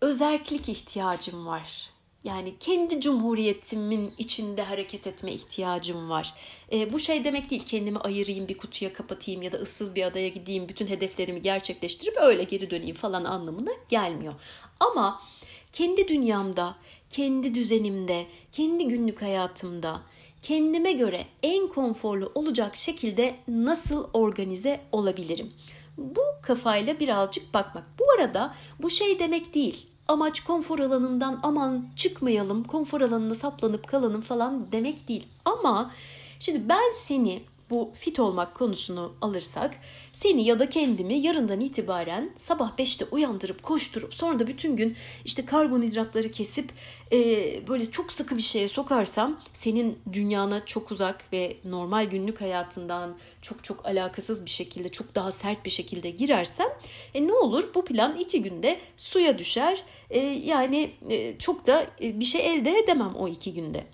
özerklik 0.00 0.68
ihtiyacım 0.68 1.46
var 1.46 1.93
yani 2.24 2.54
kendi 2.60 3.00
cumhuriyetimin 3.00 4.12
içinde 4.18 4.62
hareket 4.62 5.06
etme 5.06 5.32
ihtiyacım 5.32 6.10
var. 6.10 6.34
E, 6.72 6.92
bu 6.92 6.98
şey 6.98 7.24
demek 7.24 7.50
değil 7.50 7.64
kendimi 7.66 7.98
ayırayım 7.98 8.48
bir 8.48 8.58
kutuya 8.58 8.92
kapatayım 8.92 9.42
ya 9.42 9.52
da 9.52 9.56
ıssız 9.56 9.94
bir 9.94 10.02
adaya 10.02 10.28
gideyim 10.28 10.68
bütün 10.68 10.86
hedeflerimi 10.86 11.42
gerçekleştirip 11.42 12.16
öyle 12.16 12.44
geri 12.44 12.70
döneyim 12.70 12.96
falan 12.96 13.24
anlamına 13.24 13.70
gelmiyor. 13.88 14.34
Ama 14.80 15.20
kendi 15.72 16.08
dünyamda, 16.08 16.76
kendi 17.10 17.54
düzenimde, 17.54 18.26
kendi 18.52 18.88
günlük 18.88 19.22
hayatımda 19.22 20.02
kendime 20.42 20.92
göre 20.92 21.26
en 21.42 21.68
konforlu 21.68 22.32
olacak 22.34 22.76
şekilde 22.76 23.36
nasıl 23.48 24.08
organize 24.12 24.80
olabilirim? 24.92 25.52
Bu 25.98 26.22
kafayla 26.42 27.00
birazcık 27.00 27.54
bakmak. 27.54 27.84
Bu 27.98 28.04
arada 28.18 28.54
bu 28.78 28.90
şey 28.90 29.18
demek 29.18 29.54
değil 29.54 29.86
amaç 30.08 30.40
konfor 30.40 30.78
alanından 30.78 31.40
aman 31.42 31.86
çıkmayalım, 31.96 32.64
konfor 32.64 33.00
alanına 33.00 33.34
saplanıp 33.34 33.88
kalalım 33.88 34.20
falan 34.20 34.72
demek 34.72 35.08
değil. 35.08 35.26
Ama 35.44 35.90
şimdi 36.38 36.68
ben 36.68 36.92
seni 36.92 37.42
bu 37.74 37.90
fit 37.94 38.20
olmak 38.20 38.54
konusunu 38.54 39.12
alırsak 39.20 39.74
seni 40.12 40.46
ya 40.46 40.58
da 40.58 40.68
kendimi 40.68 41.14
yarından 41.14 41.60
itibaren 41.60 42.30
sabah 42.36 42.72
5'te 42.78 43.04
uyandırıp 43.04 43.62
koşturup 43.62 44.14
sonra 44.14 44.38
da 44.38 44.46
bütün 44.46 44.76
gün 44.76 44.96
işte 45.24 45.44
karbonhidratları 45.44 46.30
kesip 46.30 46.72
e, 47.12 47.18
böyle 47.68 47.86
çok 47.86 48.12
sıkı 48.12 48.36
bir 48.36 48.42
şeye 48.42 48.68
sokarsam 48.68 49.40
senin 49.52 49.98
dünyana 50.12 50.64
çok 50.64 50.92
uzak 50.92 51.32
ve 51.32 51.56
normal 51.64 52.04
günlük 52.04 52.40
hayatından 52.40 53.16
çok 53.42 53.64
çok 53.64 53.86
alakasız 53.86 54.44
bir 54.44 54.50
şekilde 54.50 54.88
çok 54.88 55.14
daha 55.14 55.32
sert 55.32 55.64
bir 55.64 55.70
şekilde 55.70 56.10
girersem 56.10 56.68
e, 57.14 57.26
ne 57.26 57.32
olur 57.32 57.74
bu 57.74 57.84
plan 57.84 58.16
iki 58.16 58.42
günde 58.42 58.78
suya 58.96 59.38
düşer 59.38 59.82
e, 60.10 60.18
yani 60.20 60.90
e, 61.10 61.38
çok 61.38 61.66
da 61.66 61.86
e, 62.02 62.20
bir 62.20 62.24
şey 62.24 62.54
elde 62.54 62.78
edemem 62.78 63.14
o 63.14 63.28
iki 63.28 63.54
günde. 63.54 63.84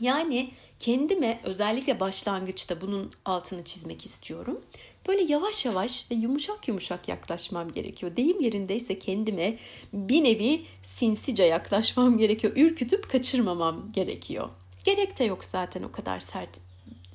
Yani 0.00 0.50
kendime 0.84 1.40
özellikle 1.44 2.00
başlangıçta 2.00 2.80
bunun 2.80 3.12
altını 3.24 3.64
çizmek 3.64 4.06
istiyorum. 4.06 4.60
Böyle 5.08 5.22
yavaş 5.32 5.64
yavaş 5.64 6.10
ve 6.10 6.14
yumuşak 6.14 6.68
yumuşak 6.68 7.08
yaklaşmam 7.08 7.72
gerekiyor. 7.72 8.16
Deyim 8.16 8.40
yerindeyse 8.40 8.98
kendime 8.98 9.58
bir 9.92 10.24
nevi 10.24 10.62
sinsice 10.82 11.44
yaklaşmam 11.44 12.18
gerekiyor. 12.18 12.52
Ürkütüp 12.56 13.10
kaçırmamam 13.10 13.92
gerekiyor. 13.92 14.48
Gerek 14.84 15.18
de 15.18 15.24
yok 15.24 15.44
zaten 15.44 15.82
o 15.82 15.92
kadar 15.92 16.20
sert 16.20 16.60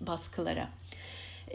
baskılara. 0.02 0.70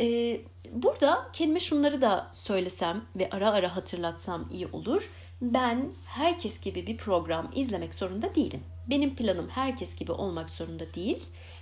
Ee, 0.00 0.40
burada 0.72 1.30
kendime 1.32 1.60
şunları 1.60 2.00
da 2.00 2.30
söylesem 2.32 3.04
ve 3.16 3.30
ara 3.30 3.50
ara 3.50 3.76
hatırlatsam 3.76 4.48
iyi 4.52 4.66
olur. 4.66 5.10
Ben 5.42 5.88
herkes 6.06 6.60
gibi 6.60 6.86
bir 6.86 6.96
program 6.96 7.50
izlemek 7.54 7.94
zorunda 7.94 8.34
değilim. 8.34 8.60
Benim 8.90 9.16
planım 9.16 9.48
herkes 9.48 9.96
gibi 9.96 10.12
olmak 10.12 10.50
zorunda 10.50 10.94
değil. 10.94 11.18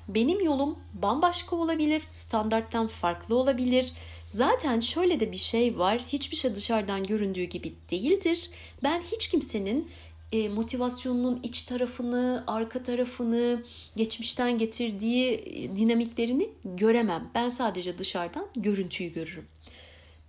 Benim 0.08 0.44
yolum 0.44 0.78
bambaşka 0.94 1.56
olabilir, 1.56 2.02
standarttan 2.12 2.86
farklı 2.86 3.36
olabilir. 3.36 3.92
Zaten 4.24 4.80
şöyle 4.80 5.20
de 5.20 5.32
bir 5.32 5.36
şey 5.36 5.78
var. 5.78 6.02
Hiçbir 6.06 6.36
şey 6.36 6.54
dışarıdan 6.54 7.04
göründüğü 7.04 7.44
gibi 7.44 7.74
değildir. 7.90 8.50
Ben 8.82 9.02
hiç 9.12 9.28
kimsenin 9.28 9.90
e, 10.32 10.48
motivasyonunun 10.48 11.40
iç 11.42 11.62
tarafını, 11.62 12.44
arka 12.46 12.82
tarafını, 12.82 13.62
geçmişten 13.96 14.58
getirdiği 14.58 15.32
e, 15.32 15.76
dinamiklerini 15.76 16.50
göremem. 16.64 17.30
Ben 17.34 17.48
sadece 17.48 17.98
dışarıdan 17.98 18.46
görüntüyü 18.56 19.12
görürüm. 19.12 19.46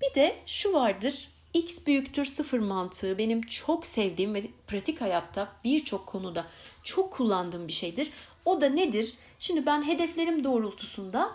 Bir 0.01 0.15
de 0.15 0.35
şu 0.45 0.73
vardır. 0.73 1.27
X 1.53 1.85
büyüktür 1.87 2.25
sıfır 2.25 2.59
mantığı 2.59 3.17
benim 3.17 3.41
çok 3.41 3.85
sevdiğim 3.85 4.33
ve 4.33 4.43
pratik 4.67 5.01
hayatta 5.01 5.47
birçok 5.63 6.05
konuda 6.05 6.45
çok 6.83 7.11
kullandığım 7.11 7.67
bir 7.67 7.73
şeydir. 7.73 8.11
O 8.45 8.61
da 8.61 8.69
nedir? 8.69 9.13
Şimdi 9.39 9.65
ben 9.65 9.87
hedeflerim 9.87 10.43
doğrultusunda 10.43 11.31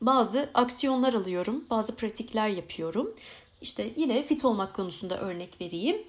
bazı 0.00 0.50
aksiyonlar 0.54 1.14
alıyorum, 1.14 1.64
bazı 1.70 1.96
pratikler 1.96 2.48
yapıyorum. 2.48 3.14
İşte 3.62 3.90
yine 3.96 4.22
fit 4.22 4.44
olmak 4.44 4.74
konusunda 4.74 5.18
örnek 5.20 5.60
vereyim. 5.60 6.02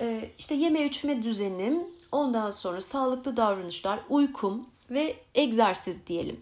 Ee, 0.00 0.30
işte 0.38 0.54
yeme 0.54 0.84
içme 0.84 1.22
düzenim, 1.22 1.86
ondan 2.12 2.50
sonra 2.50 2.80
sağlıklı 2.80 3.36
davranışlar, 3.36 4.00
uykum 4.08 4.66
ve 4.90 5.16
egzersiz 5.34 6.06
diyelim. 6.06 6.40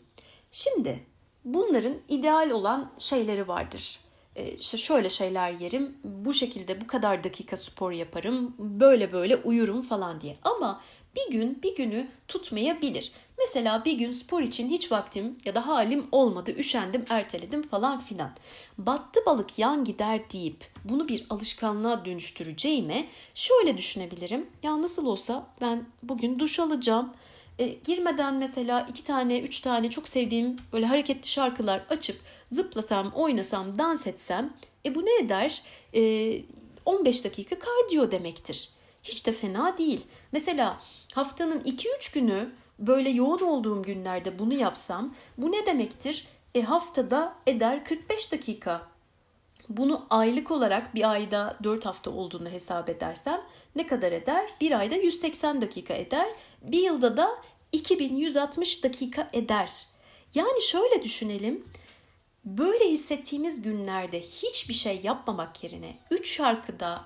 Şimdi 0.52 1.04
bunların 1.44 1.94
ideal 2.08 2.50
olan 2.50 2.90
şeyleri 2.98 3.48
vardır. 3.48 4.00
Ee, 4.40 4.56
işte 4.60 4.78
şöyle 4.78 5.10
şeyler 5.10 5.52
yerim, 5.52 5.98
bu 6.04 6.34
şekilde 6.34 6.80
bu 6.80 6.86
kadar 6.86 7.24
dakika 7.24 7.56
spor 7.56 7.92
yaparım, 7.92 8.54
böyle 8.58 9.12
böyle 9.12 9.36
uyurum 9.36 9.82
falan 9.82 10.20
diye. 10.20 10.36
Ama 10.42 10.80
bir 11.16 11.32
gün 11.32 11.62
bir 11.62 11.76
günü 11.76 12.08
tutmayabilir. 12.28 13.12
Mesela 13.38 13.84
bir 13.84 13.92
gün 13.92 14.12
spor 14.12 14.40
için 14.42 14.70
hiç 14.70 14.92
vaktim 14.92 15.38
ya 15.44 15.54
da 15.54 15.66
halim 15.66 16.06
olmadı, 16.12 16.54
üşendim, 16.58 17.04
erteledim 17.10 17.62
falan 17.62 18.00
filan. 18.00 18.30
Battı 18.78 19.20
balık 19.26 19.58
yan 19.58 19.84
gider 19.84 20.30
deyip 20.32 20.64
bunu 20.84 21.08
bir 21.08 21.26
alışkanlığa 21.30 22.04
dönüştüreceğime 22.04 23.06
şöyle 23.34 23.78
düşünebilirim. 23.78 24.46
Ya 24.62 24.82
nasıl 24.82 25.06
olsa 25.06 25.46
ben 25.60 25.84
bugün 26.02 26.38
duş 26.38 26.60
alacağım. 26.60 27.12
E, 27.60 27.66
girmeden 27.84 28.34
mesela 28.34 28.86
iki 28.90 29.04
tane, 29.04 29.40
üç 29.40 29.60
tane 29.60 29.90
çok 29.90 30.08
sevdiğim 30.08 30.56
böyle 30.72 30.86
hareketli 30.86 31.28
şarkılar 31.28 31.86
açıp 31.90 32.20
zıplasam, 32.46 33.12
oynasam, 33.14 33.78
dans 33.78 34.06
etsem 34.06 34.54
e 34.86 34.94
bu 34.94 35.06
ne 35.06 35.16
eder? 35.16 35.62
E, 35.94 36.42
15 36.84 37.24
dakika 37.24 37.58
kardiyo 37.58 38.10
demektir. 38.10 38.70
Hiç 39.02 39.26
de 39.26 39.32
fena 39.32 39.78
değil. 39.78 40.00
Mesela 40.32 40.80
haftanın 41.14 41.60
2-3 41.60 42.14
günü 42.14 42.50
böyle 42.78 43.10
yoğun 43.10 43.38
olduğum 43.38 43.82
günlerde 43.82 44.38
bunu 44.38 44.54
yapsam 44.54 45.14
bu 45.38 45.52
ne 45.52 45.66
demektir? 45.66 46.26
E 46.54 46.62
haftada 46.62 47.34
eder 47.46 47.84
45 47.84 48.32
dakika. 48.32 48.82
Bunu 49.70 50.06
aylık 50.10 50.50
olarak 50.50 50.94
bir 50.94 51.10
ayda 51.10 51.56
4 51.62 51.86
hafta 51.86 52.10
olduğunu 52.10 52.48
hesap 52.48 52.88
edersem 52.88 53.40
ne 53.76 53.86
kadar 53.86 54.12
eder? 54.12 54.50
Bir 54.60 54.78
ayda 54.78 54.94
180 54.94 55.62
dakika 55.62 55.94
eder. 55.94 56.28
Bir 56.62 56.82
yılda 56.82 57.16
da 57.16 57.28
2160 57.72 58.84
dakika 58.84 59.30
eder. 59.32 59.86
Yani 60.34 60.62
şöyle 60.62 61.02
düşünelim. 61.02 61.64
Böyle 62.44 62.90
hissettiğimiz 62.90 63.62
günlerde 63.62 64.20
hiçbir 64.20 64.74
şey 64.74 65.00
yapmamak 65.02 65.64
yerine 65.64 65.96
3 66.10 66.30
şarkıda 66.30 67.04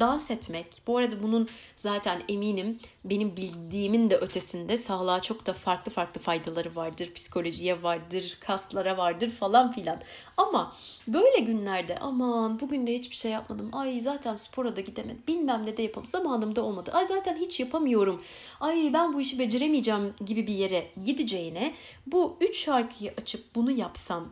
dans 0.00 0.30
etmek. 0.30 0.82
Bu 0.86 0.98
arada 0.98 1.22
bunun 1.22 1.48
zaten 1.76 2.22
eminim 2.28 2.78
benim 3.04 3.36
bildiğimin 3.36 4.10
de 4.10 4.16
ötesinde 4.16 4.76
sağlığa 4.76 5.22
çok 5.22 5.46
da 5.46 5.52
farklı 5.52 5.92
farklı 5.92 6.20
faydaları 6.20 6.76
vardır. 6.76 7.12
Psikolojiye 7.14 7.82
vardır, 7.82 8.38
kaslara 8.40 8.96
vardır 8.96 9.30
falan 9.30 9.72
filan. 9.72 10.00
Ama 10.36 10.72
böyle 11.08 11.38
günlerde 11.38 11.98
aman 11.98 12.60
bugün 12.60 12.86
de 12.86 12.94
hiçbir 12.94 13.16
şey 13.16 13.32
yapmadım. 13.32 13.70
Ay 13.72 14.00
zaten 14.00 14.34
spora 14.34 14.76
da 14.76 14.80
gidemedim. 14.80 15.22
Bilmem 15.28 15.66
ne 15.66 15.76
de 15.76 15.82
yapalım. 15.82 16.06
Zamanım 16.06 16.56
da 16.56 16.62
olmadı. 16.62 16.90
Ay 16.94 17.06
zaten 17.06 17.36
hiç 17.36 17.60
yapamıyorum. 17.60 18.22
Ay 18.60 18.90
ben 18.92 19.12
bu 19.12 19.20
işi 19.20 19.38
beceremeyeceğim 19.38 20.14
gibi 20.26 20.46
bir 20.46 20.54
yere 20.54 20.90
gideceğine 21.04 21.74
bu 22.06 22.36
üç 22.40 22.64
şarkıyı 22.64 23.14
açıp 23.18 23.54
bunu 23.54 23.70
yapsam 23.70 24.28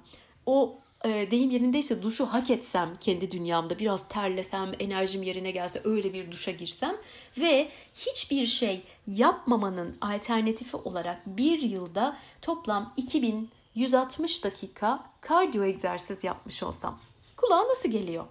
o 0.46 0.81
e, 1.04 1.30
deyim 1.30 1.50
yerindeyse 1.50 2.02
duşu 2.02 2.26
hak 2.26 2.50
etsem 2.50 2.92
kendi 3.00 3.30
dünyamda 3.30 3.78
biraz 3.78 4.08
terlesem 4.08 4.72
enerjim 4.80 5.22
yerine 5.22 5.50
gelse 5.50 5.80
öyle 5.84 6.12
bir 6.12 6.32
duşa 6.32 6.50
girsem 6.50 6.96
ve 7.38 7.68
hiçbir 7.94 8.46
şey 8.46 8.82
yapmamanın 9.06 9.96
alternatifi 10.00 10.76
olarak 10.76 11.26
bir 11.26 11.62
yılda 11.62 12.16
toplam 12.42 12.94
2160 12.96 14.44
dakika 14.44 15.04
kardiyo 15.20 15.64
egzersiz 15.64 16.24
yapmış 16.24 16.62
olsam 16.62 16.98
kulağa 17.36 17.68
nasıl 17.68 17.88
geliyor? 17.88 18.24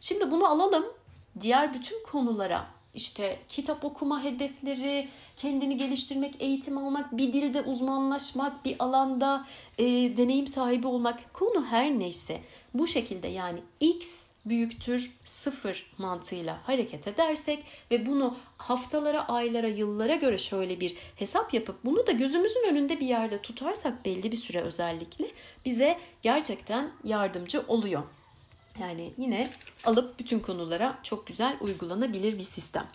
Şimdi 0.00 0.30
bunu 0.30 0.46
alalım 0.46 0.84
diğer 1.40 1.74
bütün 1.74 2.04
konulara 2.04 2.77
işte 2.98 3.38
kitap 3.48 3.84
okuma 3.84 4.24
hedefleri, 4.24 5.08
kendini 5.36 5.76
geliştirmek, 5.76 6.34
eğitim 6.40 6.78
almak, 6.78 7.16
bir 7.16 7.32
dilde 7.32 7.62
uzmanlaşmak, 7.62 8.64
bir 8.64 8.76
alanda 8.78 9.46
e, 9.78 9.84
deneyim 10.16 10.46
sahibi 10.46 10.86
olmak 10.86 11.34
konu 11.34 11.66
her 11.66 11.98
neyse 11.98 12.40
bu 12.74 12.86
şekilde 12.86 13.28
yani 13.28 13.58
x 13.80 14.14
büyüktür 14.44 15.12
sıfır 15.24 15.90
mantığıyla 15.98 16.58
hareket 16.64 17.08
edersek 17.08 17.64
ve 17.90 18.06
bunu 18.06 18.36
haftalara, 18.56 19.28
aylara, 19.28 19.68
yıllara 19.68 20.14
göre 20.14 20.38
şöyle 20.38 20.80
bir 20.80 20.96
hesap 21.16 21.54
yapıp 21.54 21.84
bunu 21.84 22.06
da 22.06 22.12
gözümüzün 22.12 22.66
önünde 22.70 23.00
bir 23.00 23.06
yerde 23.06 23.42
tutarsak 23.42 24.04
belli 24.04 24.32
bir 24.32 24.36
süre 24.36 24.60
özellikle 24.60 25.26
bize 25.64 25.98
gerçekten 26.22 26.90
yardımcı 27.04 27.62
oluyor. 27.68 28.02
Yani 28.80 29.12
yine 29.18 29.50
alıp 29.84 30.18
bütün 30.18 30.38
konulara 30.38 30.98
çok 31.02 31.26
güzel 31.26 31.56
uygulanabilir 31.60 32.38
bir 32.38 32.42
sistem. 32.42 32.86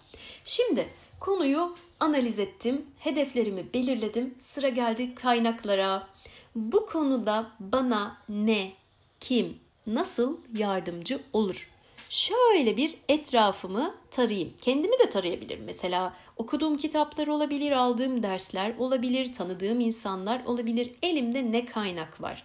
Şimdi 0.43 0.89
konuyu 1.19 1.75
analiz 1.99 2.39
ettim, 2.39 2.85
hedeflerimi 2.99 3.73
belirledim. 3.73 4.35
Sıra 4.39 4.69
geldi 4.69 5.15
kaynaklara. 5.15 6.07
Bu 6.55 6.85
konuda 6.85 7.51
bana 7.59 8.17
ne, 8.29 8.71
kim, 9.19 9.57
nasıl 9.87 10.37
yardımcı 10.57 11.19
olur? 11.33 11.69
Şöyle 12.09 12.77
bir 12.77 12.95
etrafımı 13.09 13.95
tarayayım. 14.11 14.53
Kendimi 14.61 14.99
de 14.99 15.09
tarayabilirim. 15.09 15.63
Mesela 15.65 16.13
okuduğum 16.37 16.77
kitaplar 16.77 17.27
olabilir, 17.27 17.71
aldığım 17.71 18.23
dersler 18.23 18.77
olabilir, 18.77 19.33
tanıdığım 19.33 19.79
insanlar 19.79 20.45
olabilir. 20.45 20.91
Elimde 21.01 21.51
ne 21.51 21.65
kaynak 21.65 22.21
var? 22.21 22.43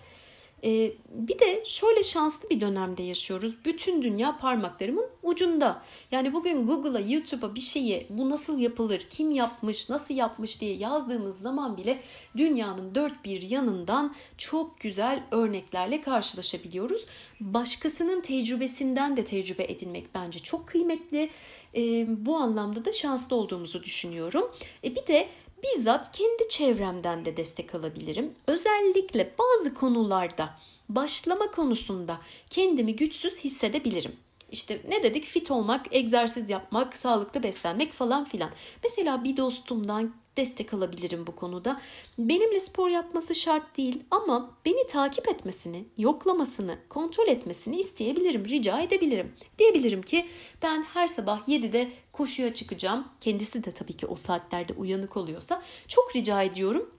Ee, 0.65 0.93
bir 1.11 1.39
de 1.39 1.63
şöyle 1.65 2.03
şanslı 2.03 2.51
bir 2.51 2.61
dönemde 2.61 3.03
yaşıyoruz. 3.03 3.55
Bütün 3.65 4.03
dünya 4.03 4.39
parmaklarımın 4.39 5.07
ucunda. 5.23 5.83
Yani 6.11 6.33
bugün 6.33 6.67
Google'a, 6.67 7.01
YouTube'a 7.01 7.55
bir 7.55 7.61
şeyi 7.61 8.07
bu 8.11 8.31
nasıl 8.31 8.59
yapılır, 8.59 9.01
kim 9.01 9.31
yapmış, 9.31 9.91
nasıl 9.91 10.15
yapmış 10.15 10.61
diye 10.61 10.75
yazdığımız 10.75 11.41
zaman 11.41 11.77
bile 11.77 12.03
dünyanın 12.37 12.95
dört 12.95 13.25
bir 13.25 13.43
yanından 13.43 14.15
çok 14.39 14.81
güzel 14.81 15.23
örneklerle 15.31 16.01
karşılaşabiliyoruz. 16.01 17.07
Başkasının 17.41 18.21
tecrübesinden 18.21 19.17
de 19.17 19.25
tecrübe 19.25 19.65
edinmek 19.65 20.15
bence 20.15 20.39
çok 20.39 20.67
kıymetli. 20.67 21.31
Ee, 21.77 22.07
bu 22.27 22.37
anlamda 22.37 22.85
da 22.85 22.93
şanslı 22.93 23.37
olduğumuzu 23.37 23.85
düşünüyorum. 23.85 24.51
E, 24.85 24.97
bir 24.97 25.07
de 25.07 25.29
bizzat 25.63 26.13
kendi 26.13 26.49
çevremden 26.49 27.25
de 27.25 27.37
destek 27.37 27.75
alabilirim. 27.75 28.35
Özellikle 28.47 29.35
bazı 29.39 29.75
konularda 29.75 30.55
başlama 30.89 31.51
konusunda 31.51 32.21
kendimi 32.51 32.97
güçsüz 32.97 33.45
hissedebilirim. 33.45 34.17
İşte 34.53 34.81
ne 34.89 35.03
dedik? 35.03 35.25
Fit 35.25 35.51
olmak, 35.51 35.95
egzersiz 35.95 36.51
yapmak, 36.51 36.97
sağlıklı 36.97 37.43
beslenmek 37.43 37.93
falan 37.93 38.25
filan. 38.25 38.51
Mesela 38.85 39.25
bir 39.25 39.37
dostumdan 39.37 40.15
destek 40.39 40.75
alabilirim 40.75 41.27
bu 41.27 41.35
konuda. 41.35 41.81
Benimle 42.19 42.61
spor 42.61 42.89
yapması 42.89 43.35
şart 43.35 43.77
değil 43.77 44.03
ama 44.11 44.51
beni 44.67 44.87
takip 44.87 45.29
etmesini, 45.29 45.85
yoklamasını, 45.99 46.79
kontrol 46.89 47.29
etmesini 47.29 47.81
isteyebilirim, 47.81 48.45
rica 48.45 48.81
edebilirim. 48.81 49.33
Diyebilirim 49.59 50.03
ki 50.03 50.27
ben 50.63 50.83
her 50.83 51.07
sabah 51.07 51.49
7'de 51.49 51.89
koşuya 52.13 52.55
çıkacağım. 52.55 53.09
Kendisi 53.21 53.65
de 53.65 53.73
tabii 53.73 53.93
ki 53.93 54.07
o 54.07 54.17
saatlerde 54.17 54.73
uyanık 54.73 55.17
oluyorsa 55.17 55.63
çok 55.89 56.17
rica 56.17 56.43
ediyorum. 56.43 56.91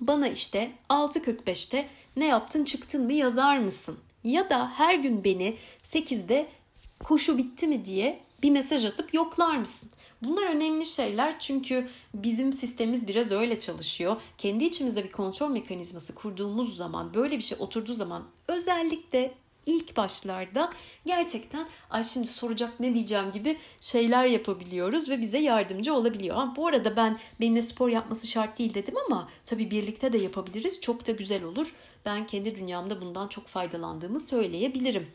Bana 0.00 0.28
işte 0.28 0.70
6.45'te 0.88 1.88
ne 2.16 2.26
yaptın 2.26 2.64
çıktın 2.64 3.04
mı 3.04 3.12
yazar 3.12 3.58
mısın? 3.58 3.98
Ya 4.24 4.50
da 4.50 4.70
her 4.70 4.94
gün 4.94 5.24
beni 5.24 5.56
8'de 5.82 6.46
koşu 7.04 7.38
bitti 7.38 7.66
mi 7.66 7.84
diye 7.84 8.20
bir 8.42 8.50
mesaj 8.50 8.84
atıp 8.84 9.14
yoklar 9.14 9.56
mısın? 9.56 9.90
Bunlar 10.24 10.46
önemli 10.46 10.86
şeyler 10.86 11.38
çünkü 11.38 11.88
bizim 12.14 12.52
sistemimiz 12.52 13.08
biraz 13.08 13.32
öyle 13.32 13.58
çalışıyor. 13.58 14.16
Kendi 14.38 14.64
içimizde 14.64 15.04
bir 15.04 15.10
kontrol 15.10 15.50
mekanizması 15.50 16.14
kurduğumuz 16.14 16.76
zaman, 16.76 17.14
böyle 17.14 17.38
bir 17.38 17.42
şey 17.42 17.58
oturduğu 17.60 17.94
zaman 17.94 18.24
özellikle 18.48 19.34
ilk 19.66 19.96
başlarda 19.96 20.70
gerçekten 21.06 21.68
ay 21.90 22.04
şimdi 22.04 22.26
soracak 22.26 22.80
ne 22.80 22.94
diyeceğim 22.94 23.32
gibi 23.32 23.58
şeyler 23.80 24.26
yapabiliyoruz 24.26 25.10
ve 25.10 25.20
bize 25.20 25.38
yardımcı 25.38 25.94
olabiliyor. 25.94 26.36
Ha, 26.36 26.52
bu 26.56 26.66
arada 26.66 26.96
ben 26.96 27.18
benimle 27.40 27.62
spor 27.62 27.88
yapması 27.88 28.26
şart 28.26 28.58
değil 28.58 28.74
dedim 28.74 28.94
ama 29.06 29.28
tabii 29.46 29.70
birlikte 29.70 30.12
de 30.12 30.18
yapabiliriz. 30.18 30.80
Çok 30.80 31.06
da 31.06 31.12
güzel 31.12 31.44
olur. 31.44 31.74
Ben 32.06 32.26
kendi 32.26 32.56
dünyamda 32.56 33.00
bundan 33.02 33.28
çok 33.28 33.46
faydalandığımı 33.46 34.20
söyleyebilirim 34.20 35.06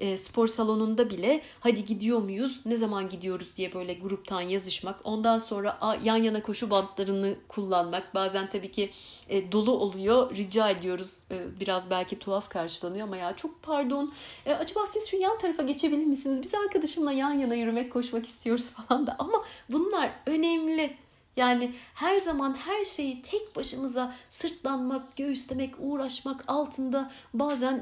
e, 0.00 0.16
spor 0.16 0.46
salonunda 0.46 1.10
bile 1.10 1.42
hadi 1.60 1.84
gidiyor 1.84 2.18
muyuz, 2.18 2.60
ne 2.66 2.76
zaman 2.76 3.08
gidiyoruz 3.08 3.56
diye 3.56 3.74
böyle 3.74 3.94
gruptan 3.94 4.40
yazışmak. 4.40 5.00
Ondan 5.04 5.38
sonra 5.38 5.78
a, 5.80 5.94
yan 6.04 6.16
yana 6.16 6.42
koşu 6.42 6.70
bantlarını 6.70 7.34
kullanmak. 7.48 8.14
Bazen 8.14 8.50
tabii 8.50 8.72
ki 8.72 8.90
e, 9.28 9.52
dolu 9.52 9.72
oluyor. 9.72 10.36
Rica 10.36 10.70
ediyoruz. 10.70 11.22
E, 11.30 11.60
biraz 11.60 11.90
belki 11.90 12.18
tuhaf 12.18 12.48
karşılanıyor 12.48 13.06
ama 13.06 13.16
ya 13.16 13.36
çok 13.36 13.62
pardon. 13.62 14.12
E, 14.46 14.54
acaba 14.54 14.80
siz 14.86 15.08
şu 15.10 15.16
yan 15.16 15.38
tarafa 15.38 15.62
geçebilir 15.62 16.06
misiniz? 16.06 16.42
Biz 16.42 16.54
arkadaşımla 16.54 17.12
yan 17.12 17.32
yana 17.32 17.54
yürümek, 17.54 17.92
koşmak 17.92 18.26
istiyoruz 18.26 18.70
falan 18.88 19.06
da. 19.06 19.16
Ama 19.18 19.44
bunlar 19.68 20.10
önemli. 20.26 21.07
Yani 21.38 21.72
her 21.94 22.16
zaman 22.16 22.54
her 22.54 22.84
şeyi 22.84 23.22
tek 23.22 23.56
başımıza 23.56 24.14
sırtlanmak, 24.30 25.16
göğüslemek, 25.16 25.74
uğraşmak 25.78 26.44
altında 26.48 27.10
bazen 27.34 27.74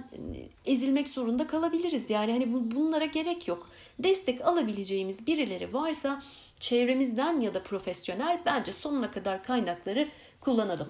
e, 0.67 0.73
ezilmek 0.73 1.09
zorunda 1.09 1.47
kalabiliriz. 1.47 2.11
Yani 2.11 2.33
hani 2.33 2.75
bunlara 2.77 3.05
gerek 3.05 3.49
yok. 3.49 3.69
Destek 3.99 4.41
alabileceğimiz 4.41 5.27
birileri 5.27 5.75
varsa 5.75 6.23
çevremizden 6.61 7.41
ya 7.41 7.55
da 7.55 7.63
profesyonel 7.63 8.43
bence 8.47 8.73
sonuna 8.73 9.11
kadar 9.11 9.45
kaynakları 9.45 10.09
kullanalım. 10.41 10.89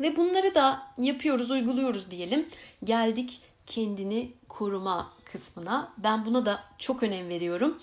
Ve 0.00 0.16
bunları 0.16 0.54
da 0.54 0.82
yapıyoruz, 0.98 1.50
uyguluyoruz 1.50 2.10
diyelim. 2.10 2.48
Geldik 2.84 3.40
kendini 3.66 4.32
koruma 4.48 5.12
kısmına. 5.24 5.92
Ben 5.98 6.24
buna 6.24 6.46
da 6.46 6.60
çok 6.78 7.02
önem 7.02 7.28
veriyorum 7.28 7.78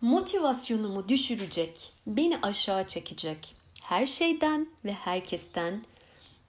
motivasyonumu 0.00 1.08
düşürecek, 1.08 1.92
beni 2.16 2.38
aşağı 2.42 2.86
çekecek 2.86 3.54
her 3.82 4.06
şeyden 4.06 4.68
ve 4.84 4.92
herkesten 4.92 5.82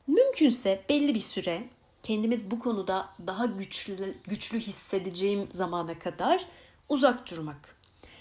mümkünse 0.07 0.83
belli 0.89 1.15
bir 1.15 1.19
süre 1.19 1.63
kendimi 2.03 2.51
bu 2.51 2.59
konuda 2.59 3.09
daha 3.27 3.45
güçlü 3.45 4.15
güçlü 4.27 4.59
hissedeceğim 4.59 5.47
zamana 5.51 5.99
kadar 5.99 6.45
uzak 6.89 7.31
durmak. 7.31 7.75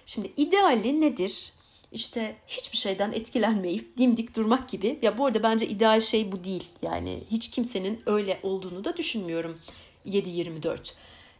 Şimdi 0.06 0.32
ideali 0.36 1.00
nedir? 1.00 1.52
İşte 1.92 2.36
hiçbir 2.46 2.76
şeyden 2.76 3.12
etkilenmeyip 3.12 3.98
dimdik 3.98 4.36
durmak 4.36 4.68
gibi. 4.68 4.98
Ya 5.02 5.18
bu 5.18 5.26
arada 5.26 5.42
bence 5.42 5.66
ideal 5.66 6.00
şey 6.00 6.32
bu 6.32 6.44
değil. 6.44 6.64
Yani 6.82 7.24
hiç 7.30 7.50
kimsenin 7.50 8.02
öyle 8.06 8.40
olduğunu 8.42 8.84
da 8.84 8.96
düşünmüyorum 8.96 9.60
7-24. 10.06 10.92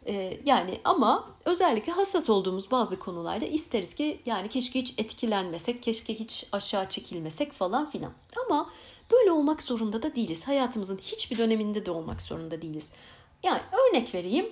Ee, 0.07 0.37
yani 0.45 0.79
ama 0.83 1.29
özellikle 1.45 1.91
hassas 1.91 2.29
olduğumuz 2.29 2.71
bazı 2.71 2.99
konularda 2.99 3.45
isteriz 3.45 3.93
ki 3.93 4.21
yani 4.25 4.49
keşke 4.49 4.79
hiç 4.79 4.93
etkilenmesek, 4.97 5.83
keşke 5.83 6.19
hiç 6.19 6.45
aşağı 6.51 6.89
çekilmesek 6.89 7.53
falan 7.53 7.89
filan. 7.89 8.11
Ama 8.45 8.69
böyle 9.11 9.31
olmak 9.31 9.63
zorunda 9.63 10.01
da 10.03 10.15
değiliz. 10.15 10.47
Hayatımızın 10.47 10.97
hiçbir 10.97 11.37
döneminde 11.37 11.85
de 11.85 11.91
olmak 11.91 12.21
zorunda 12.21 12.61
değiliz. 12.61 12.87
Yani 13.43 13.59
örnek 13.71 14.15
vereyim. 14.15 14.45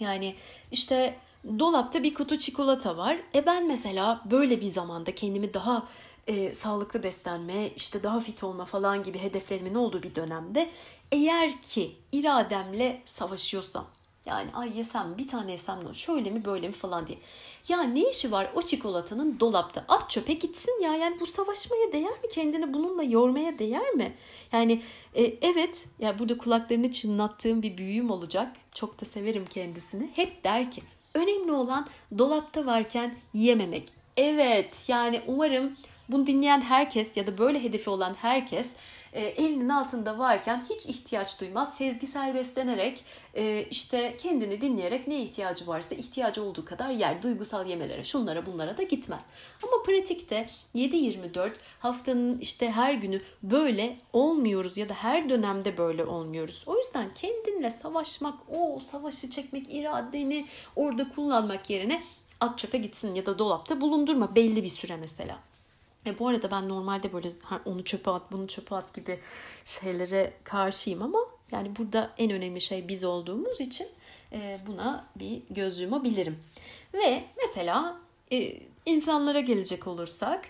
Yani 0.00 0.34
işte 0.70 1.18
dolapta 1.58 2.02
bir 2.02 2.14
kutu 2.14 2.38
çikolata 2.38 2.96
var. 2.96 3.18
E 3.34 3.46
ben 3.46 3.66
mesela 3.66 4.22
böyle 4.30 4.60
bir 4.60 4.66
zamanda 4.66 5.14
kendimi 5.14 5.54
daha 5.54 5.88
e, 6.26 6.54
sağlıklı 6.54 7.02
beslenme, 7.02 7.70
işte 7.76 8.02
daha 8.02 8.20
fit 8.20 8.44
olma 8.44 8.64
falan 8.64 9.02
gibi 9.02 9.18
hedeflerimin 9.18 9.74
olduğu 9.74 10.02
bir 10.02 10.14
dönemde 10.14 10.70
eğer 11.12 11.62
ki 11.62 11.96
irademle 12.12 13.02
savaşıyorsam 13.04 13.86
yani 14.26 14.50
ay 14.54 14.78
yesem 14.78 15.18
bir 15.18 15.28
tane 15.28 15.52
yesem 15.52 15.80
ne 15.88 15.94
şöyle 15.94 16.30
mi 16.30 16.44
böyle 16.44 16.68
mi 16.68 16.74
falan 16.74 17.06
diye. 17.06 17.18
Ya 17.68 17.82
ne 17.82 18.10
işi 18.10 18.32
var 18.32 18.50
o 18.54 18.62
çikolatanın 18.62 19.40
dolapta? 19.40 19.84
At 19.88 20.10
çöpe 20.10 20.32
gitsin 20.32 20.82
ya. 20.82 20.94
Yani 20.94 21.20
bu 21.20 21.26
savaşmaya 21.26 21.92
değer 21.92 22.10
mi? 22.10 22.28
Kendini 22.32 22.74
bununla 22.74 23.02
yormaya 23.02 23.58
değer 23.58 23.90
mi? 23.90 24.16
Yani 24.52 24.82
e, 25.14 25.24
evet 25.24 25.86
ya 25.98 26.08
yani 26.08 26.18
burada 26.18 26.38
kulaklarını 26.38 26.90
çınlattığım 26.90 27.62
bir 27.62 27.78
büyüğüm 27.78 28.10
olacak. 28.10 28.56
Çok 28.74 29.00
da 29.00 29.04
severim 29.04 29.46
kendisini. 29.50 30.10
Hep 30.14 30.44
der 30.44 30.70
ki 30.70 30.82
önemli 31.14 31.52
olan 31.52 31.86
dolapta 32.18 32.66
varken 32.66 33.14
yememek. 33.34 33.88
Evet 34.16 34.84
yani 34.88 35.20
umarım 35.26 35.76
bunu 36.08 36.26
dinleyen 36.26 36.60
herkes 36.60 37.16
ya 37.16 37.26
da 37.26 37.38
böyle 37.38 37.62
hedefi 37.62 37.90
olan 37.90 38.14
herkes 38.14 38.68
e, 39.12 39.20
elinin 39.20 39.68
altında 39.68 40.18
varken 40.18 40.66
hiç 40.70 40.86
ihtiyaç 40.86 41.40
duymaz. 41.40 41.74
Sezgisel 41.74 42.34
beslenerek 42.34 43.04
e, 43.34 43.66
işte 43.70 44.16
kendini 44.18 44.60
dinleyerek 44.60 45.08
ne 45.08 45.22
ihtiyacı 45.22 45.66
varsa 45.66 45.94
ihtiyacı 45.94 46.44
olduğu 46.44 46.64
kadar 46.64 46.90
yer. 46.90 47.22
Duygusal 47.22 47.66
yemelere 47.66 48.04
şunlara 48.04 48.46
bunlara 48.46 48.76
da 48.76 48.82
gitmez. 48.82 49.26
Ama 49.62 49.82
pratikte 49.82 50.48
7-24 50.74 51.54
haftanın 51.78 52.38
işte 52.38 52.70
her 52.70 52.94
günü 52.94 53.20
böyle 53.42 53.96
olmuyoruz 54.12 54.76
ya 54.76 54.88
da 54.88 54.94
her 54.94 55.28
dönemde 55.28 55.78
böyle 55.78 56.04
olmuyoruz. 56.04 56.62
O 56.66 56.76
yüzden 56.76 57.08
kendinle 57.08 57.70
savaşmak, 57.70 58.34
o 58.48 58.80
savaşı 58.90 59.30
çekmek, 59.30 59.66
iradeni 59.70 60.46
orada 60.76 61.08
kullanmak 61.08 61.70
yerine 61.70 62.02
at 62.40 62.58
çöpe 62.58 62.78
gitsin 62.78 63.14
ya 63.14 63.26
da 63.26 63.38
dolapta 63.38 63.80
bulundurma 63.80 64.34
belli 64.34 64.62
bir 64.62 64.68
süre 64.68 64.96
mesela. 64.96 65.38
E 66.06 66.18
bu 66.18 66.28
arada 66.28 66.50
ben 66.50 66.68
normalde 66.68 67.12
böyle 67.12 67.32
onu 67.64 67.84
çöpe 67.84 68.10
at, 68.10 68.32
bunu 68.32 68.46
çöpe 68.46 68.74
at 68.74 68.94
gibi 68.94 69.18
şeylere 69.64 70.32
karşıyım 70.44 71.02
ama 71.02 71.18
yani 71.52 71.76
burada 71.76 72.10
en 72.18 72.30
önemli 72.30 72.60
şey 72.60 72.88
biz 72.88 73.04
olduğumuz 73.04 73.60
için 73.60 73.86
e, 74.32 74.58
buna 74.66 75.06
bir 75.16 75.42
göz 75.50 75.80
yumabilirim. 75.80 76.38
Ve 76.94 77.24
mesela 77.36 78.00
e, 78.32 78.58
insanlara 78.86 79.40
gelecek 79.40 79.86
olursak 79.86 80.48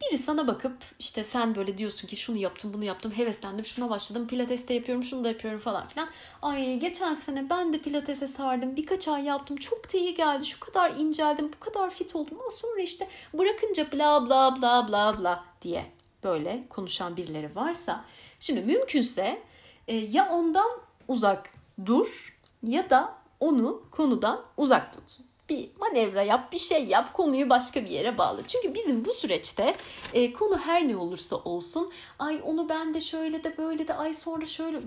biri 0.00 0.18
sana 0.18 0.46
bakıp 0.46 0.76
işte 0.98 1.24
sen 1.24 1.54
böyle 1.54 1.78
diyorsun 1.78 2.08
ki 2.08 2.16
şunu 2.16 2.36
yaptım 2.36 2.74
bunu 2.74 2.84
yaptım 2.84 3.12
heveslendim 3.12 3.66
şuna 3.66 3.90
başladım 3.90 4.28
pilates 4.28 4.68
de 4.68 4.74
yapıyorum 4.74 5.04
şunu 5.04 5.24
da 5.24 5.28
yapıyorum 5.28 5.60
falan 5.60 5.88
filan. 5.88 6.08
Ay 6.42 6.78
geçen 6.78 7.14
sene 7.14 7.50
ben 7.50 7.72
de 7.72 7.78
pilatese 7.78 8.28
sardım 8.28 8.76
birkaç 8.76 9.08
ay 9.08 9.24
yaptım 9.24 9.56
çok 9.56 9.94
da 9.94 9.98
iyi 9.98 10.14
geldi 10.14 10.46
şu 10.46 10.60
kadar 10.60 10.90
inceldim 10.90 11.50
bu 11.52 11.60
kadar 11.60 11.90
fit 11.90 12.16
oldum 12.16 12.38
ama 12.40 12.50
sonra 12.50 12.80
işte 12.80 13.08
bırakınca 13.34 13.92
bla 13.92 14.26
bla 14.26 14.56
bla 14.60 14.88
bla 14.88 15.18
bla 15.18 15.44
diye 15.62 15.86
böyle 16.24 16.64
konuşan 16.70 17.16
birileri 17.16 17.56
varsa 17.56 18.04
şimdi 18.40 18.60
mümkünse 18.62 19.42
e, 19.88 19.96
ya 19.96 20.28
ondan 20.32 20.70
uzak 21.08 21.50
dur 21.86 22.38
ya 22.62 22.90
da 22.90 23.14
onu 23.40 23.82
konudan 23.90 24.40
uzak 24.56 24.92
tut 24.92 25.27
bir 25.48 25.68
manevra 25.80 26.22
yap, 26.22 26.52
bir 26.52 26.58
şey 26.58 26.84
yap, 26.84 27.14
konuyu 27.14 27.50
başka 27.50 27.84
bir 27.84 27.90
yere 27.90 28.18
bağla. 28.18 28.40
Çünkü 28.46 28.74
bizim 28.74 29.04
bu 29.04 29.12
süreçte 29.12 29.76
e, 30.14 30.32
konu 30.32 30.58
her 30.58 30.88
ne 30.88 30.96
olursa 30.96 31.36
olsun, 31.36 31.90
ay 32.18 32.40
onu 32.44 32.68
ben 32.68 32.94
de 32.94 33.00
şöyle 33.00 33.44
de 33.44 33.58
böyle 33.58 33.88
de 33.88 33.94
ay 33.94 34.14
sonra 34.14 34.46
şöyle 34.46 34.80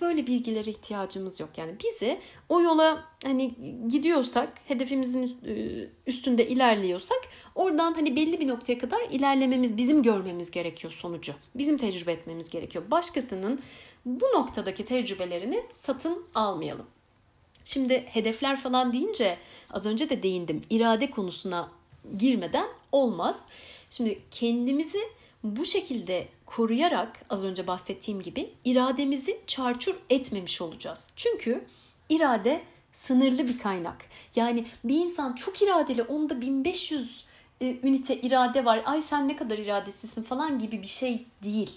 böyle 0.00 0.26
bilgilere 0.26 0.70
ihtiyacımız 0.70 1.40
yok. 1.40 1.50
Yani 1.56 1.72
bizi 1.84 2.20
o 2.48 2.60
yola 2.60 3.04
hani 3.24 3.54
gidiyorsak, 3.88 4.48
hedefimizin 4.68 5.38
e, 5.46 5.52
üstünde 6.06 6.48
ilerliyorsak 6.48 7.20
oradan 7.54 7.92
hani 7.92 8.16
belli 8.16 8.40
bir 8.40 8.48
noktaya 8.48 8.78
kadar 8.78 9.00
ilerlememiz, 9.10 9.76
bizim 9.76 10.02
görmemiz 10.02 10.50
gerekiyor 10.50 10.92
sonucu. 10.92 11.32
Bizim 11.54 11.76
tecrübe 11.78 12.12
etmemiz 12.12 12.50
gerekiyor. 12.50 12.84
Başkasının 12.90 13.60
bu 14.04 14.24
noktadaki 14.24 14.84
tecrübelerini 14.84 15.62
satın 15.74 16.24
almayalım. 16.34 16.86
Şimdi 17.66 18.04
hedefler 18.08 18.60
falan 18.60 18.92
deyince 18.92 19.38
az 19.70 19.86
önce 19.86 20.10
de 20.10 20.22
değindim. 20.22 20.62
İrade 20.70 21.10
konusuna 21.10 21.68
girmeden 22.18 22.66
olmaz. 22.92 23.40
Şimdi 23.90 24.22
kendimizi 24.30 24.98
bu 25.44 25.64
şekilde 25.64 26.28
koruyarak 26.46 27.20
az 27.30 27.44
önce 27.44 27.66
bahsettiğim 27.66 28.22
gibi 28.22 28.50
irademizi 28.64 29.40
çarçur 29.46 29.96
etmemiş 30.10 30.60
olacağız. 30.62 31.04
Çünkü 31.16 31.64
irade 32.08 32.62
sınırlı 32.92 33.48
bir 33.48 33.58
kaynak. 33.58 34.06
Yani 34.36 34.66
bir 34.84 34.96
insan 34.96 35.32
çok 35.32 35.62
iradeli 35.62 36.02
onda 36.02 36.40
1500 36.40 37.24
e, 37.60 37.76
ünite 37.82 38.20
irade 38.20 38.64
var. 38.64 38.82
Ay 38.84 39.02
sen 39.02 39.28
ne 39.28 39.36
kadar 39.36 39.58
iradesizsin 39.58 40.22
falan 40.22 40.58
gibi 40.58 40.82
bir 40.82 40.86
şey 40.86 41.26
değil. 41.44 41.70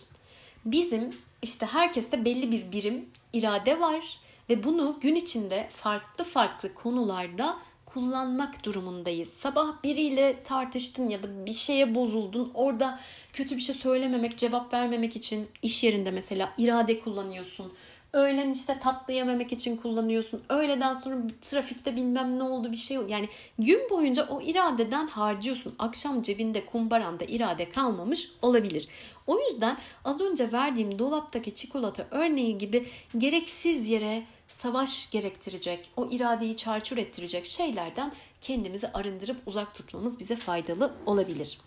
Bizim 0.66 1.18
işte 1.42 1.66
herkeste 1.66 2.26
belli 2.26 2.52
bir 2.52 2.72
birim 2.72 3.10
irade 3.34 3.80
var 3.80 4.20
ve 4.50 4.64
bunu 4.64 4.98
gün 5.02 5.16
içinde 5.16 5.70
farklı 5.74 6.24
farklı 6.24 6.74
konularda 6.74 7.58
kullanmak 7.86 8.66
durumundayız. 8.66 9.30
Sabah 9.44 9.84
biriyle 9.84 10.44
tartıştın 10.44 11.10
ya 11.10 11.24
da 11.24 11.46
bir 11.46 11.54
şeye 11.54 11.96
bozuldun. 11.96 12.52
Orada 12.54 13.00
kötü 13.34 13.56
bir 13.56 13.62
şey 13.62 13.76
söylememek, 13.76 14.38
cevap 14.38 14.74
vermemek 14.74 15.16
için 15.16 15.48
iş 15.62 15.84
yerinde 15.84 16.12
mesela 16.12 16.54
irade 16.58 17.00
kullanıyorsun. 17.00 17.74
Öğlen 18.14 18.52
işte 18.52 18.80
tatlı 18.80 19.14
yememek 19.14 19.52
için 19.52 19.78
kullanıyorsun. 19.78 20.44
Öğleden 20.50 20.94
sonra 20.94 21.16
trafikte 21.42 21.96
bilmem 21.96 22.40
ne 22.40 22.44
oldu 22.44 22.72
bir 22.72 22.78
şey 22.78 22.98
oldu. 22.98 23.08
Yani 23.10 23.30
gün 23.60 23.90
boyunca 23.90 24.28
o 24.28 24.42
iradeden 24.42 25.08
harcıyorsun. 25.08 25.76
Akşam 25.80 26.22
cebinde 26.22 26.66
kumbaranda 26.66 27.26
irade 27.26 27.70
kalmamış 27.70 28.32
olabilir. 28.42 28.88
O 29.28 29.40
yüzden 29.40 29.78
az 30.06 30.22
önce 30.22 30.52
verdiğim 30.52 31.00
dolaptaki 31.00 31.54
çikolata 31.56 32.08
örneği 32.12 32.58
gibi 32.58 32.88
gereksiz 33.18 33.90
yere 33.90 34.24
savaş 34.50 35.12
gerektirecek, 35.12 35.92
o 35.98 36.10
iradeyi 36.12 36.58
çarçur 36.58 36.98
ettirecek 36.98 37.46
şeylerden 37.46 38.14
kendimizi 38.42 38.88
arındırıp 38.88 39.38
uzak 39.46 39.76
tutmamız 39.76 40.20
bize 40.20 40.36
faydalı 40.36 40.94
olabilir. 41.06 41.60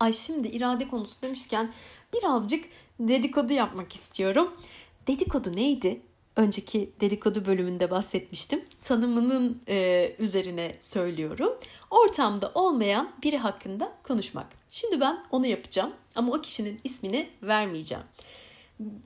Ay 0.00 0.12
şimdi 0.12 0.48
irade 0.48 0.88
konusu 0.88 1.22
demişken 1.22 1.72
birazcık 2.14 2.64
dedikodu 3.00 3.52
yapmak 3.52 3.94
istiyorum. 3.94 4.56
Dedikodu 5.06 5.56
neydi? 5.56 6.00
Önceki 6.36 6.92
dedikodu 7.00 7.46
bölümünde 7.46 7.90
bahsetmiştim. 7.90 8.64
Tanımının 8.80 9.62
e, 9.68 10.16
üzerine 10.18 10.76
söylüyorum. 10.80 11.52
Ortamda 11.90 12.52
olmayan 12.54 13.12
biri 13.22 13.38
hakkında 13.38 13.92
konuşmak. 14.02 14.46
Şimdi 14.68 15.00
ben 15.00 15.24
onu 15.30 15.46
yapacağım 15.46 15.92
ama 16.14 16.32
o 16.32 16.40
kişinin 16.40 16.80
ismini 16.84 17.30
vermeyeceğim. 17.42 18.04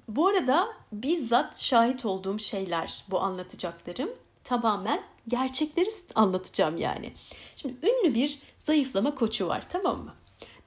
Bu 0.08 0.28
arada 0.28 0.68
bizzat 0.92 1.60
şahit 1.60 2.04
olduğum 2.04 2.38
şeyler 2.38 3.04
bu 3.10 3.20
anlatacaklarım. 3.20 4.10
Tamamen 4.44 5.02
gerçekleri 5.28 5.88
anlatacağım 6.14 6.76
yani. 6.76 7.12
Şimdi 7.56 7.74
ünlü 7.82 8.14
bir 8.14 8.38
zayıflama 8.58 9.14
koçu 9.14 9.46
var 9.48 9.68
tamam 9.68 10.04
mı? 10.04 10.14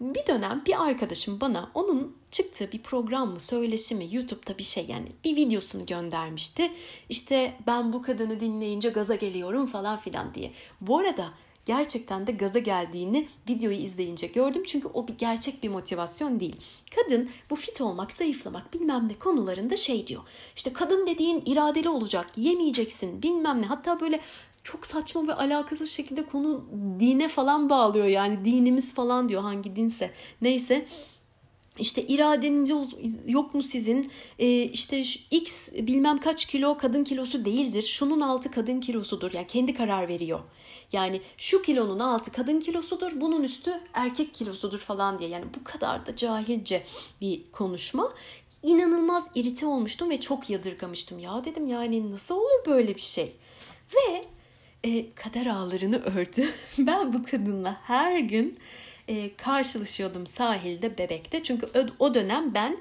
Bir 0.01 0.27
dönem 0.27 0.63
bir 0.65 0.83
arkadaşım 0.83 1.41
bana 1.41 1.71
onun 1.73 2.17
çıktığı 2.31 2.71
bir 2.71 2.83
program 2.83 3.29
mı, 3.29 3.39
söyleşi 3.39 3.95
mi, 3.95 4.07
YouTube'da 4.11 4.57
bir 4.57 4.63
şey 4.63 4.85
yani 4.85 5.07
bir 5.23 5.35
videosunu 5.35 5.85
göndermişti. 5.85 6.71
İşte 7.09 7.53
ben 7.67 7.93
bu 7.93 8.01
kadını 8.01 8.39
dinleyince 8.39 8.89
gaza 8.89 9.15
geliyorum 9.15 9.65
falan 9.65 9.99
filan 9.99 10.33
diye. 10.33 10.51
Bu 10.81 10.97
arada 10.97 11.33
gerçekten 11.69 12.27
de 12.27 12.31
gaza 12.31 12.59
geldiğini 12.59 13.27
videoyu 13.49 13.77
izleyince 13.77 14.27
gördüm. 14.27 14.63
Çünkü 14.67 14.87
o 14.93 15.07
bir 15.07 15.17
gerçek 15.17 15.63
bir 15.63 15.69
motivasyon 15.69 16.39
değil. 16.39 16.55
Kadın 16.95 17.29
bu 17.49 17.55
fit 17.55 17.81
olmak, 17.81 18.13
zayıflamak 18.13 18.73
bilmem 18.73 19.07
ne 19.07 19.19
konularında 19.19 19.77
şey 19.77 20.07
diyor. 20.07 20.21
İşte 20.55 20.73
kadın 20.73 21.07
dediğin 21.07 21.43
iradeli 21.45 21.89
olacak, 21.89 22.27
yemeyeceksin 22.37 23.23
bilmem 23.23 23.61
ne. 23.61 23.65
Hatta 23.65 23.99
böyle 23.99 24.19
çok 24.63 24.85
saçma 24.85 25.27
ve 25.27 25.33
alakasız 25.33 25.91
şekilde 25.91 26.25
konu 26.25 26.65
dine 26.99 27.27
falan 27.27 27.69
bağlıyor. 27.69 28.05
Yani 28.05 28.45
dinimiz 28.45 28.93
falan 28.93 29.29
diyor 29.29 29.41
hangi 29.41 29.75
dinse. 29.75 30.13
Neyse 30.41 30.85
işte 31.79 32.03
iradeniz 32.07 32.93
yok 33.27 33.53
mu 33.53 33.63
sizin? 33.63 34.11
Ee, 34.39 34.63
işte 34.63 35.03
x 35.31 35.69
bilmem 35.71 36.17
kaç 36.17 36.45
kilo 36.45 36.77
kadın 36.77 37.03
kilosu 37.03 37.45
değildir. 37.45 37.83
Şunun 37.83 38.21
altı 38.21 38.51
kadın 38.51 38.79
kilosudur. 38.79 39.31
Yani 39.33 39.47
kendi 39.47 39.73
karar 39.73 40.07
veriyor. 40.07 40.39
Yani 40.91 41.21
şu 41.37 41.61
kilonun 41.61 41.99
altı 41.99 42.31
kadın 42.31 42.59
kilosudur, 42.59 43.11
bunun 43.15 43.43
üstü 43.43 43.71
erkek 43.93 44.33
kilosudur 44.33 44.77
falan 44.77 45.19
diye. 45.19 45.29
Yani 45.29 45.45
bu 45.59 45.63
kadar 45.63 46.05
da 46.05 46.15
cahilce 46.15 46.83
bir 47.21 47.41
konuşma. 47.51 48.13
İnanılmaz 48.63 49.27
irite 49.35 49.65
olmuştum 49.65 50.09
ve 50.09 50.19
çok 50.19 50.49
yadırgamıştım. 50.49 51.19
Ya 51.19 51.43
dedim 51.45 51.67
yani 51.67 52.11
nasıl 52.11 52.35
olur 52.35 52.65
böyle 52.65 52.95
bir 52.95 53.01
şey? 53.01 53.33
Ve 53.95 54.23
e, 54.83 55.13
kader 55.13 55.45
ağlarını 55.45 56.03
ördü. 56.03 56.49
ben 56.77 57.13
bu 57.13 57.23
kadınla 57.23 57.77
her 57.83 58.19
gün 58.19 58.59
e, 59.07 59.35
karşılaşıyordum 59.35 60.27
sahilde, 60.27 60.97
bebekte. 60.97 61.43
Çünkü 61.43 61.67
o, 61.99 62.13
dönem 62.13 62.53
ben 62.53 62.77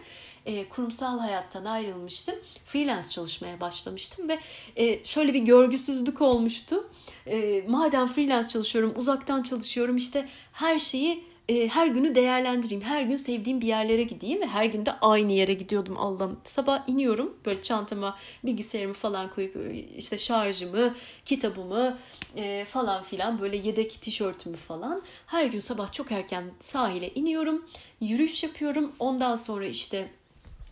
e, 0.48 0.68
kurumsal 0.68 1.18
hayattan 1.18 1.64
ayrılmıştım. 1.64 2.34
Freelance 2.64 3.08
çalışmaya 3.08 3.60
başlamıştım 3.60 4.28
ve 4.28 4.38
e, 4.76 5.04
şöyle 5.04 5.34
bir 5.34 5.40
görgüsüzlük 5.40 6.20
olmuştu. 6.20 6.90
E, 7.26 7.64
madem 7.68 8.06
freelance 8.06 8.48
çalışıyorum, 8.48 8.94
uzaktan 8.96 9.42
çalışıyorum 9.42 9.96
işte 9.96 10.28
her 10.52 10.78
şeyi 10.78 11.24
e, 11.48 11.68
her 11.68 11.86
günü 11.86 12.14
değerlendireyim. 12.14 12.84
Her 12.84 13.02
gün 13.02 13.16
sevdiğim 13.16 13.60
bir 13.60 13.66
yerlere 13.66 14.02
gideyim 14.02 14.40
ve 14.40 14.46
her 14.46 14.64
gün 14.64 14.86
de 14.86 14.92
aynı 14.92 15.32
yere 15.32 15.54
gidiyordum 15.54 15.96
Allah'ım. 15.98 16.40
Sabah 16.44 16.88
iniyorum 16.88 17.36
böyle 17.46 17.62
çantama 17.62 18.18
bilgisayarımı 18.44 18.94
falan 18.94 19.30
koyup 19.30 19.56
işte 19.96 20.18
şarjımı, 20.18 20.94
kitabımı 21.24 21.98
e, 22.36 22.64
falan 22.64 23.02
filan 23.02 23.40
böyle 23.40 23.56
yedek 23.56 24.02
tişörtümü 24.02 24.56
falan. 24.56 25.02
Her 25.26 25.46
gün 25.46 25.60
sabah 25.60 25.92
çok 25.92 26.12
erken 26.12 26.44
sahile 26.58 27.14
iniyorum. 27.14 27.66
Yürüyüş 28.00 28.42
yapıyorum. 28.42 28.92
Ondan 28.98 29.34
sonra 29.34 29.66
işte 29.66 30.08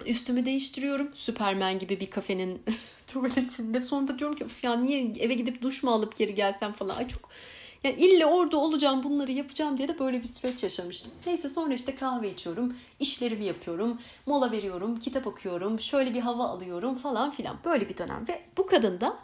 üstümü 0.07 0.45
değiştiriyorum. 0.45 1.11
Süpermen 1.15 1.79
gibi 1.79 2.01
bir 2.01 2.11
kafenin 2.11 2.63
tuvaletinde. 3.07 3.81
Sonra 3.81 4.19
diyorum 4.19 4.37
ki 4.37 4.47
ya 4.63 4.77
niye 4.77 5.13
eve 5.19 5.35
gidip 5.35 5.63
duş 5.63 5.83
mu 5.83 5.91
alıp 5.91 6.17
geri 6.17 6.35
gelsem 6.35 6.73
falan. 6.73 6.97
Ay 6.97 7.09
çok 7.09 7.31
yani 7.85 7.97
ille 8.01 8.27
orada 8.27 8.57
olacağım 8.57 9.03
bunları 9.03 9.33
yapacağım 9.33 9.79
diye 9.79 9.89
de 9.89 9.99
böyle 9.99 10.23
bir 10.23 10.29
süreç 10.29 10.63
yaşamıştım. 10.63 11.13
Neyse 11.27 11.49
sonra 11.49 11.75
işte 11.75 11.95
kahve 11.95 12.31
içiyorum, 12.31 12.77
işlerimi 13.01 13.45
yapıyorum, 13.45 13.99
mola 14.27 14.53
veriyorum, 14.53 14.99
kitap 14.99 15.27
okuyorum, 15.27 15.81
şöyle 15.81 16.15
bir 16.15 16.21
hava 16.21 16.45
alıyorum 16.45 16.95
falan 16.95 17.31
filan. 17.31 17.59
Böyle 17.65 17.89
bir 17.89 17.99
dönem 17.99 18.25
ve 18.29 18.43
bu 18.57 18.67
kadın 18.67 19.01
da 19.01 19.19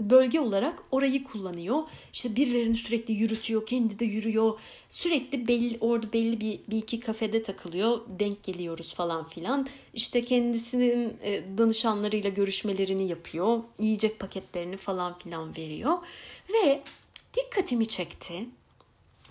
bölge 0.00 0.40
olarak 0.40 0.82
orayı 0.90 1.24
kullanıyor. 1.24 1.82
İşte 2.12 2.36
birilerini 2.36 2.74
sürekli 2.74 3.14
yürütüyor, 3.14 3.66
kendi 3.66 3.98
de 3.98 4.04
yürüyor. 4.04 4.58
Sürekli 4.88 5.48
belli 5.48 5.78
orada 5.80 6.12
belli 6.12 6.40
bir, 6.40 6.60
bir 6.70 6.76
iki 6.76 7.00
kafede 7.00 7.42
takılıyor. 7.42 8.00
Denk 8.08 8.42
geliyoruz 8.42 8.94
falan 8.94 9.28
filan. 9.28 9.66
İşte 9.94 10.24
kendisinin 10.24 11.16
e, 11.22 11.58
danışanlarıyla 11.58 12.30
görüşmelerini 12.30 13.08
yapıyor. 13.08 13.60
Yiyecek 13.80 14.18
paketlerini 14.18 14.76
falan 14.76 15.18
filan 15.18 15.56
veriyor. 15.56 15.98
Ve 16.54 16.82
dikkatimi 17.36 17.88
çekti. 17.88 18.46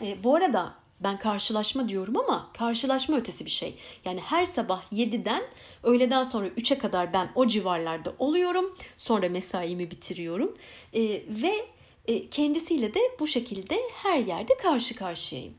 E, 0.01 0.23
bu 0.23 0.35
arada 0.35 0.86
ben 0.99 1.19
karşılaşma 1.19 1.89
diyorum 1.89 2.17
ama 2.17 2.49
karşılaşma 2.53 3.17
ötesi 3.17 3.45
bir 3.45 3.49
şey. 3.49 3.75
Yani 4.05 4.19
her 4.19 4.45
sabah 4.45 4.83
7'den 4.91 5.43
öğleden 5.83 6.23
sonra 6.23 6.47
3'e 6.47 6.77
kadar 6.77 7.13
ben 7.13 7.29
o 7.35 7.47
civarlarda 7.47 8.13
oluyorum. 8.19 8.75
Sonra 8.97 9.29
mesaimi 9.29 9.91
bitiriyorum. 9.91 10.53
E, 10.93 11.01
ve 11.29 11.65
e, 12.07 12.29
kendisiyle 12.29 12.93
de 12.93 12.99
bu 13.19 13.27
şekilde 13.27 13.79
her 13.93 14.19
yerde 14.19 14.57
karşı 14.57 14.95
karşıyayım. 14.95 15.53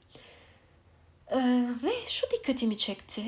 E, 1.30 1.38
ve 1.82 1.92
şu 2.06 2.26
dikkatimi 2.32 2.76
çekti. 2.76 3.22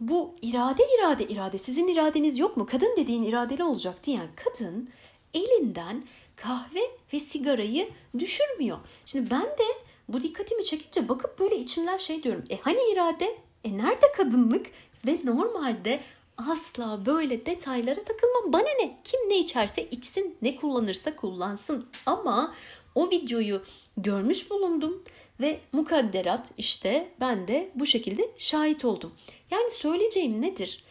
Bu 0.00 0.34
irade 0.42 0.82
irade 0.98 1.28
irade 1.28 1.58
sizin 1.58 1.88
iradeniz 1.88 2.38
yok 2.38 2.56
mu? 2.56 2.66
Kadın 2.66 2.96
dediğin 2.96 3.22
iradeli 3.22 3.64
olacak 3.64 4.04
diyen 4.04 4.28
kadın 4.36 4.88
elinden 5.34 6.04
kahve 6.36 6.80
ve 7.12 7.20
sigarayı 7.20 7.88
düşürmüyor. 8.18 8.78
Şimdi 9.04 9.30
ben 9.30 9.42
de 9.42 9.89
bu 10.12 10.22
dikkatimi 10.22 10.64
çekince 10.64 11.08
bakıp 11.08 11.38
böyle 11.38 11.56
içimden 11.56 11.96
şey 11.96 12.22
diyorum. 12.22 12.44
E 12.50 12.58
hani 12.58 12.78
irade? 12.92 13.38
E 13.64 13.78
nerede 13.78 14.12
kadınlık? 14.16 14.66
Ve 15.06 15.18
normalde 15.24 16.00
asla 16.36 17.06
böyle 17.06 17.46
detaylara 17.46 18.04
takılmam. 18.04 18.52
Bana 18.52 18.68
ne? 18.82 18.98
Kim 19.04 19.20
ne 19.28 19.38
içerse 19.38 19.88
içsin, 19.90 20.36
ne 20.42 20.56
kullanırsa 20.56 21.16
kullansın. 21.16 21.86
Ama 22.06 22.54
o 22.94 23.10
videoyu 23.10 23.62
görmüş 23.96 24.50
bulundum 24.50 25.02
ve 25.40 25.60
mukadderat 25.72 26.50
işte 26.58 27.12
ben 27.20 27.48
de 27.48 27.70
bu 27.74 27.86
şekilde 27.86 28.28
şahit 28.38 28.84
oldum. 28.84 29.12
Yani 29.50 29.70
söyleyeceğim 29.70 30.42
nedir? 30.42 30.84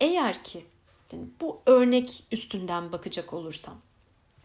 Eğer 0.00 0.44
ki 0.44 0.64
bu 1.40 1.60
örnek 1.66 2.24
üstünden 2.32 2.92
bakacak 2.92 3.32
olursam 3.32 3.74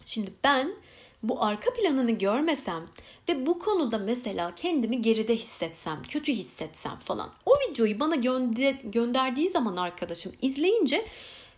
Şimdi 0.05 0.33
ben 0.43 0.75
bu 1.23 1.43
arka 1.43 1.73
planını 1.73 2.12
görmesem 2.12 2.86
ve 3.29 3.45
bu 3.45 3.60
konuda 3.60 3.97
mesela 3.97 4.55
kendimi 4.55 5.01
geride 5.01 5.36
hissetsem, 5.36 6.01
kötü 6.08 6.34
hissetsem 6.34 6.99
falan. 6.99 7.34
O 7.45 7.51
videoyu 7.51 7.99
bana 7.99 8.15
gönder 8.15 8.75
gönderdiği 8.84 9.49
zaman 9.49 9.77
arkadaşım 9.77 10.32
izleyince 10.41 11.05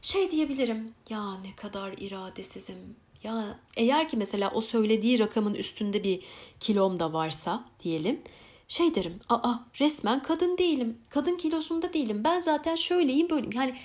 şey 0.02 0.32
diyebilirim. 0.32 0.94
Ya 1.10 1.38
ne 1.38 1.56
kadar 1.56 1.94
iradesizim. 1.98 2.96
Ya 3.24 3.60
eğer 3.78 4.10
ki 4.10 4.18
mesela 4.18 4.52
o 4.54 4.62
söylediği 4.62 5.20
rakamın 5.20 5.54
üstünde 5.54 6.04
bir 6.04 6.20
kilom 6.60 7.00
da 7.00 7.14
varsa 7.14 7.66
diyelim. 7.84 8.22
Şey 8.68 8.96
derim. 8.96 9.20
Aa 9.30 9.54
resmen 9.80 10.24
kadın 10.24 10.58
değilim. 10.58 10.98
Kadın 11.10 11.38
kilosunda 11.38 11.94
değilim. 11.94 12.24
Ben 12.24 12.40
zaten 12.40 12.76
şöyleyim 12.76 13.30
böyleyim. 13.30 13.52
Yani 13.56 13.76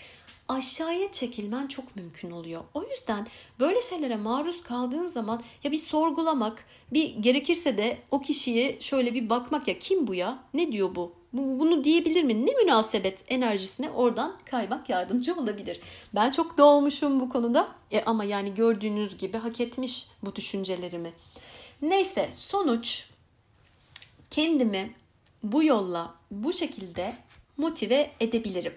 aşağıya 0.49 1.13
çekilmen 1.13 1.67
çok 1.67 1.97
mümkün 1.97 2.31
oluyor. 2.31 2.65
O 2.75 2.83
yüzden 2.83 3.27
böyle 3.61 3.83
şeylere 3.83 4.17
maruz 4.17 4.63
kaldığım 4.63 5.09
zaman 5.09 5.43
ya 5.65 5.73
bir 5.73 5.77
sorgulamak, 5.77 6.65
bir 6.93 7.15
gerekirse 7.15 7.79
de 7.79 7.99
o 8.11 8.21
kişiye 8.21 8.81
şöyle 8.81 9.15
bir 9.15 9.31
bakmak 9.31 9.69
ya 9.69 9.79
kim 9.79 10.07
bu 10.07 10.15
ya? 10.15 10.39
Ne 10.55 10.73
diyor 10.73 10.95
bu? 10.95 11.13
Bunu 11.33 11.85
diyebilir 11.85 12.23
mi? 12.23 12.47
Ne 12.47 12.55
münasebet 12.55 13.25
enerjisine 13.29 13.91
oradan 13.91 14.39
kaymak 14.51 14.89
yardımcı 14.89 15.35
olabilir. 15.35 15.81
Ben 16.15 16.31
çok 16.31 16.59
dolmuşum 16.59 17.21
bu 17.21 17.29
konuda. 17.29 17.69
E 17.93 18.05
ama 18.05 18.25
yani 18.25 18.55
gördüğünüz 18.55 19.17
gibi 19.17 19.37
hak 19.37 19.61
etmiş 19.61 20.07
bu 20.23 20.37
düşüncelerimi. 20.37 21.13
Neyse 21.83 22.29
sonuç 22.33 23.07
kendimi 24.31 24.95
bu 25.43 25.65
yolla 25.65 26.15
bu 26.31 26.53
şekilde 26.53 27.17
motive 27.57 28.11
edebilirim. 28.21 28.75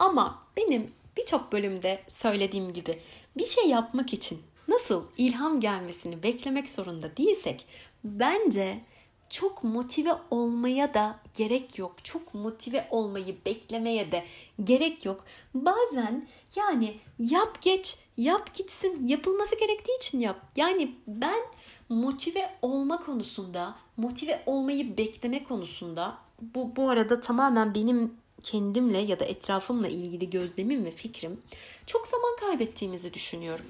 Ama 0.00 0.42
benim 0.56 0.92
birçok 1.16 1.52
bölümde 1.52 2.02
söylediğim 2.08 2.72
gibi 2.72 3.00
bir 3.36 3.46
şey 3.46 3.68
yapmak 3.68 4.12
için 4.12 4.40
nasıl 4.68 5.04
ilham 5.18 5.60
gelmesini 5.60 6.22
beklemek 6.22 6.68
zorunda 6.68 7.16
değilsek 7.16 7.66
bence 8.04 8.80
çok 9.28 9.64
motive 9.64 10.12
olmaya 10.30 10.94
da 10.94 11.18
gerek 11.34 11.78
yok. 11.78 12.04
Çok 12.04 12.34
motive 12.34 12.88
olmayı 12.90 13.36
beklemeye 13.46 14.12
de 14.12 14.24
gerek 14.64 15.04
yok. 15.04 15.24
Bazen 15.54 16.28
yani 16.56 16.96
yap 17.18 17.62
geç, 17.62 17.98
yap 18.16 18.54
gitsin. 18.54 19.06
Yapılması 19.06 19.58
gerektiği 19.58 19.96
için 19.96 20.20
yap. 20.20 20.40
Yani 20.56 20.94
ben 21.06 21.40
motive 21.88 22.50
olma 22.62 22.96
konusunda, 22.96 23.74
motive 23.96 24.42
olmayı 24.46 24.96
bekleme 24.96 25.44
konusunda 25.44 26.18
bu 26.40 26.76
bu 26.76 26.88
arada 26.88 27.20
tamamen 27.20 27.74
benim 27.74 28.14
kendimle 28.42 28.98
ya 28.98 29.20
da 29.20 29.24
etrafımla 29.24 29.88
ilgili 29.88 30.30
gözlemim 30.30 30.84
ve 30.84 30.90
fikrim 30.90 31.40
çok 31.86 32.06
zaman 32.06 32.36
kaybettiğimizi 32.40 33.14
düşünüyorum. 33.14 33.66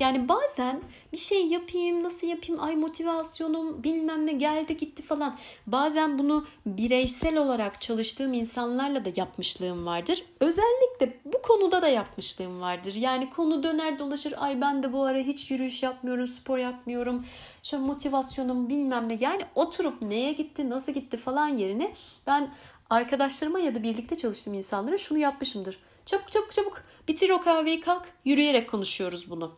Yani 0.00 0.28
bazen 0.28 0.82
bir 1.12 1.16
şey 1.16 1.46
yapayım, 1.46 2.02
nasıl 2.02 2.26
yapayım, 2.26 2.62
ay 2.62 2.76
motivasyonum 2.76 3.84
bilmem 3.84 4.26
ne 4.26 4.32
geldi 4.32 4.76
gitti 4.76 5.02
falan. 5.02 5.38
Bazen 5.66 6.18
bunu 6.18 6.46
bireysel 6.66 7.36
olarak 7.36 7.80
çalıştığım 7.80 8.32
insanlarla 8.32 9.04
da 9.04 9.08
yapmışlığım 9.16 9.86
vardır. 9.86 10.24
Özellikle 10.40 11.20
bu 11.24 11.42
konuda 11.42 11.82
da 11.82 11.88
yapmışlığım 11.88 12.60
vardır. 12.60 12.94
Yani 12.94 13.30
konu 13.30 13.62
döner 13.62 13.98
dolaşır, 13.98 14.34
ay 14.36 14.60
ben 14.60 14.82
de 14.82 14.92
bu 14.92 15.02
ara 15.02 15.18
hiç 15.18 15.50
yürüyüş 15.50 15.82
yapmıyorum, 15.82 16.26
spor 16.26 16.58
yapmıyorum. 16.58 17.24
Şu 17.62 17.78
motivasyonum 17.78 18.68
bilmem 18.68 19.08
ne. 19.08 19.18
Yani 19.20 19.44
oturup 19.54 20.02
neye 20.02 20.32
gitti, 20.32 20.70
nasıl 20.70 20.92
gitti 20.92 21.16
falan 21.16 21.48
yerine 21.48 21.92
ben 22.26 22.54
arkadaşlarıma 22.90 23.58
ya 23.58 23.74
da 23.74 23.82
birlikte 23.82 24.16
çalıştığım 24.16 24.54
insanlara 24.54 24.98
şunu 24.98 25.18
yapmışımdır. 25.18 25.78
Çabuk 26.06 26.32
çabuk 26.32 26.52
çabuk 26.52 26.82
bitir 27.08 27.30
o 27.30 27.40
kahveyi 27.40 27.80
kalk 27.80 28.08
yürüyerek 28.24 28.70
konuşuyoruz 28.70 29.30
bunu. 29.30 29.54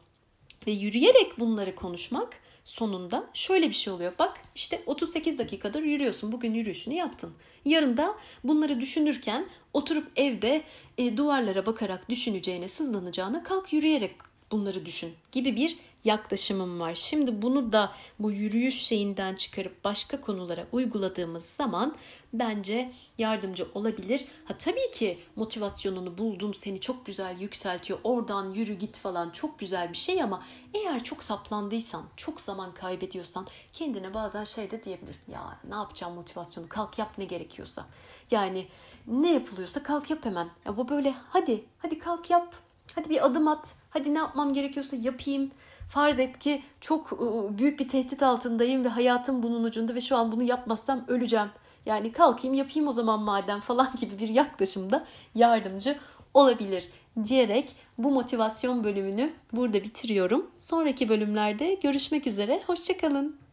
Ve 0.66 0.70
yürüyerek 0.70 1.38
bunları 1.38 1.74
konuşmak 1.74 2.40
sonunda 2.64 3.26
şöyle 3.34 3.68
bir 3.68 3.74
şey 3.74 3.92
oluyor. 3.92 4.12
Bak 4.18 4.40
işte 4.54 4.82
38 4.86 5.38
dakikadır 5.38 5.82
yürüyorsun. 5.82 6.32
Bugün 6.32 6.54
yürüyüşünü 6.54 6.94
yaptın. 6.94 7.32
Yarın 7.64 7.96
da 7.96 8.14
bunları 8.44 8.80
düşünürken 8.80 9.46
oturup 9.72 10.12
evde 10.16 10.62
e, 10.98 11.16
duvarlara 11.16 11.66
bakarak 11.66 12.08
düşüneceğine, 12.08 12.68
sızlanacağına 12.68 13.42
kalk 13.42 13.72
yürüyerek 13.72 14.14
bunları 14.50 14.86
düşün 14.86 15.12
gibi 15.32 15.56
bir 15.56 15.78
yaklaşımım 16.04 16.80
var. 16.80 16.94
Şimdi 16.94 17.42
bunu 17.42 17.72
da 17.72 17.92
bu 18.18 18.32
yürüyüş 18.32 18.82
şeyinden 18.82 19.34
çıkarıp 19.34 19.84
başka 19.84 20.20
konulara 20.20 20.66
uyguladığımız 20.72 21.44
zaman 21.44 21.96
bence 22.32 22.92
yardımcı 23.18 23.66
olabilir. 23.74 24.24
Ha 24.44 24.54
tabii 24.58 24.90
ki 24.92 25.18
motivasyonunu 25.36 26.18
buldun, 26.18 26.52
seni 26.52 26.80
çok 26.80 27.06
güzel 27.06 27.40
yükseltiyor. 27.40 27.98
Oradan 28.04 28.50
yürü 28.52 28.74
git 28.74 28.96
falan 28.96 29.30
çok 29.30 29.58
güzel 29.58 29.92
bir 29.92 29.96
şey 29.96 30.22
ama 30.22 30.42
eğer 30.74 31.04
çok 31.04 31.22
saplandıysan, 31.22 32.04
çok 32.16 32.40
zaman 32.40 32.74
kaybediyorsan 32.74 33.46
kendine 33.72 34.14
bazen 34.14 34.44
şey 34.44 34.70
de 34.70 34.84
diyebilirsin. 34.84 35.32
Ya 35.32 35.58
ne 35.68 35.74
yapacağım 35.74 36.14
motivasyonu? 36.14 36.68
Kalk 36.68 36.98
yap 36.98 37.18
ne 37.18 37.24
gerekiyorsa. 37.24 37.86
Yani 38.30 38.66
ne 39.06 39.32
yapılıyorsa 39.32 39.82
kalk 39.82 40.10
yap 40.10 40.24
hemen. 40.24 40.50
Ya 40.64 40.76
bu 40.76 40.88
böyle 40.88 41.14
hadi 41.28 41.64
hadi 41.78 41.98
kalk 41.98 42.30
yap. 42.30 42.54
Hadi 42.94 43.10
bir 43.10 43.26
adım 43.26 43.48
at. 43.48 43.74
Hadi 43.90 44.14
ne 44.14 44.18
yapmam 44.18 44.52
gerekiyorsa 44.52 44.96
yapayım 44.96 45.50
Farz 45.88 46.18
et 46.18 46.38
ki 46.38 46.62
çok 46.80 47.12
ıı, 47.12 47.58
büyük 47.58 47.80
bir 47.80 47.88
tehdit 47.88 48.22
altındayım 48.22 48.84
ve 48.84 48.88
hayatım 48.88 49.42
bunun 49.42 49.64
ucunda 49.64 49.94
ve 49.94 50.00
şu 50.00 50.16
an 50.16 50.32
bunu 50.32 50.42
yapmazsam 50.42 51.04
öleceğim. 51.08 51.48
Yani 51.86 52.12
kalkayım 52.12 52.54
yapayım 52.54 52.88
o 52.88 52.92
zaman 52.92 53.20
madem 53.22 53.60
falan 53.60 53.92
gibi 54.00 54.18
bir 54.18 54.28
yaklaşımda 54.28 55.06
yardımcı 55.34 55.96
olabilir 56.34 56.88
diyerek 57.24 57.76
bu 57.98 58.10
motivasyon 58.10 58.84
bölümünü 58.84 59.32
burada 59.52 59.82
bitiriyorum. 59.82 60.50
Sonraki 60.54 61.08
bölümlerde 61.08 61.74
görüşmek 61.74 62.26
üzere. 62.26 62.62
Hoşçakalın. 62.66 63.47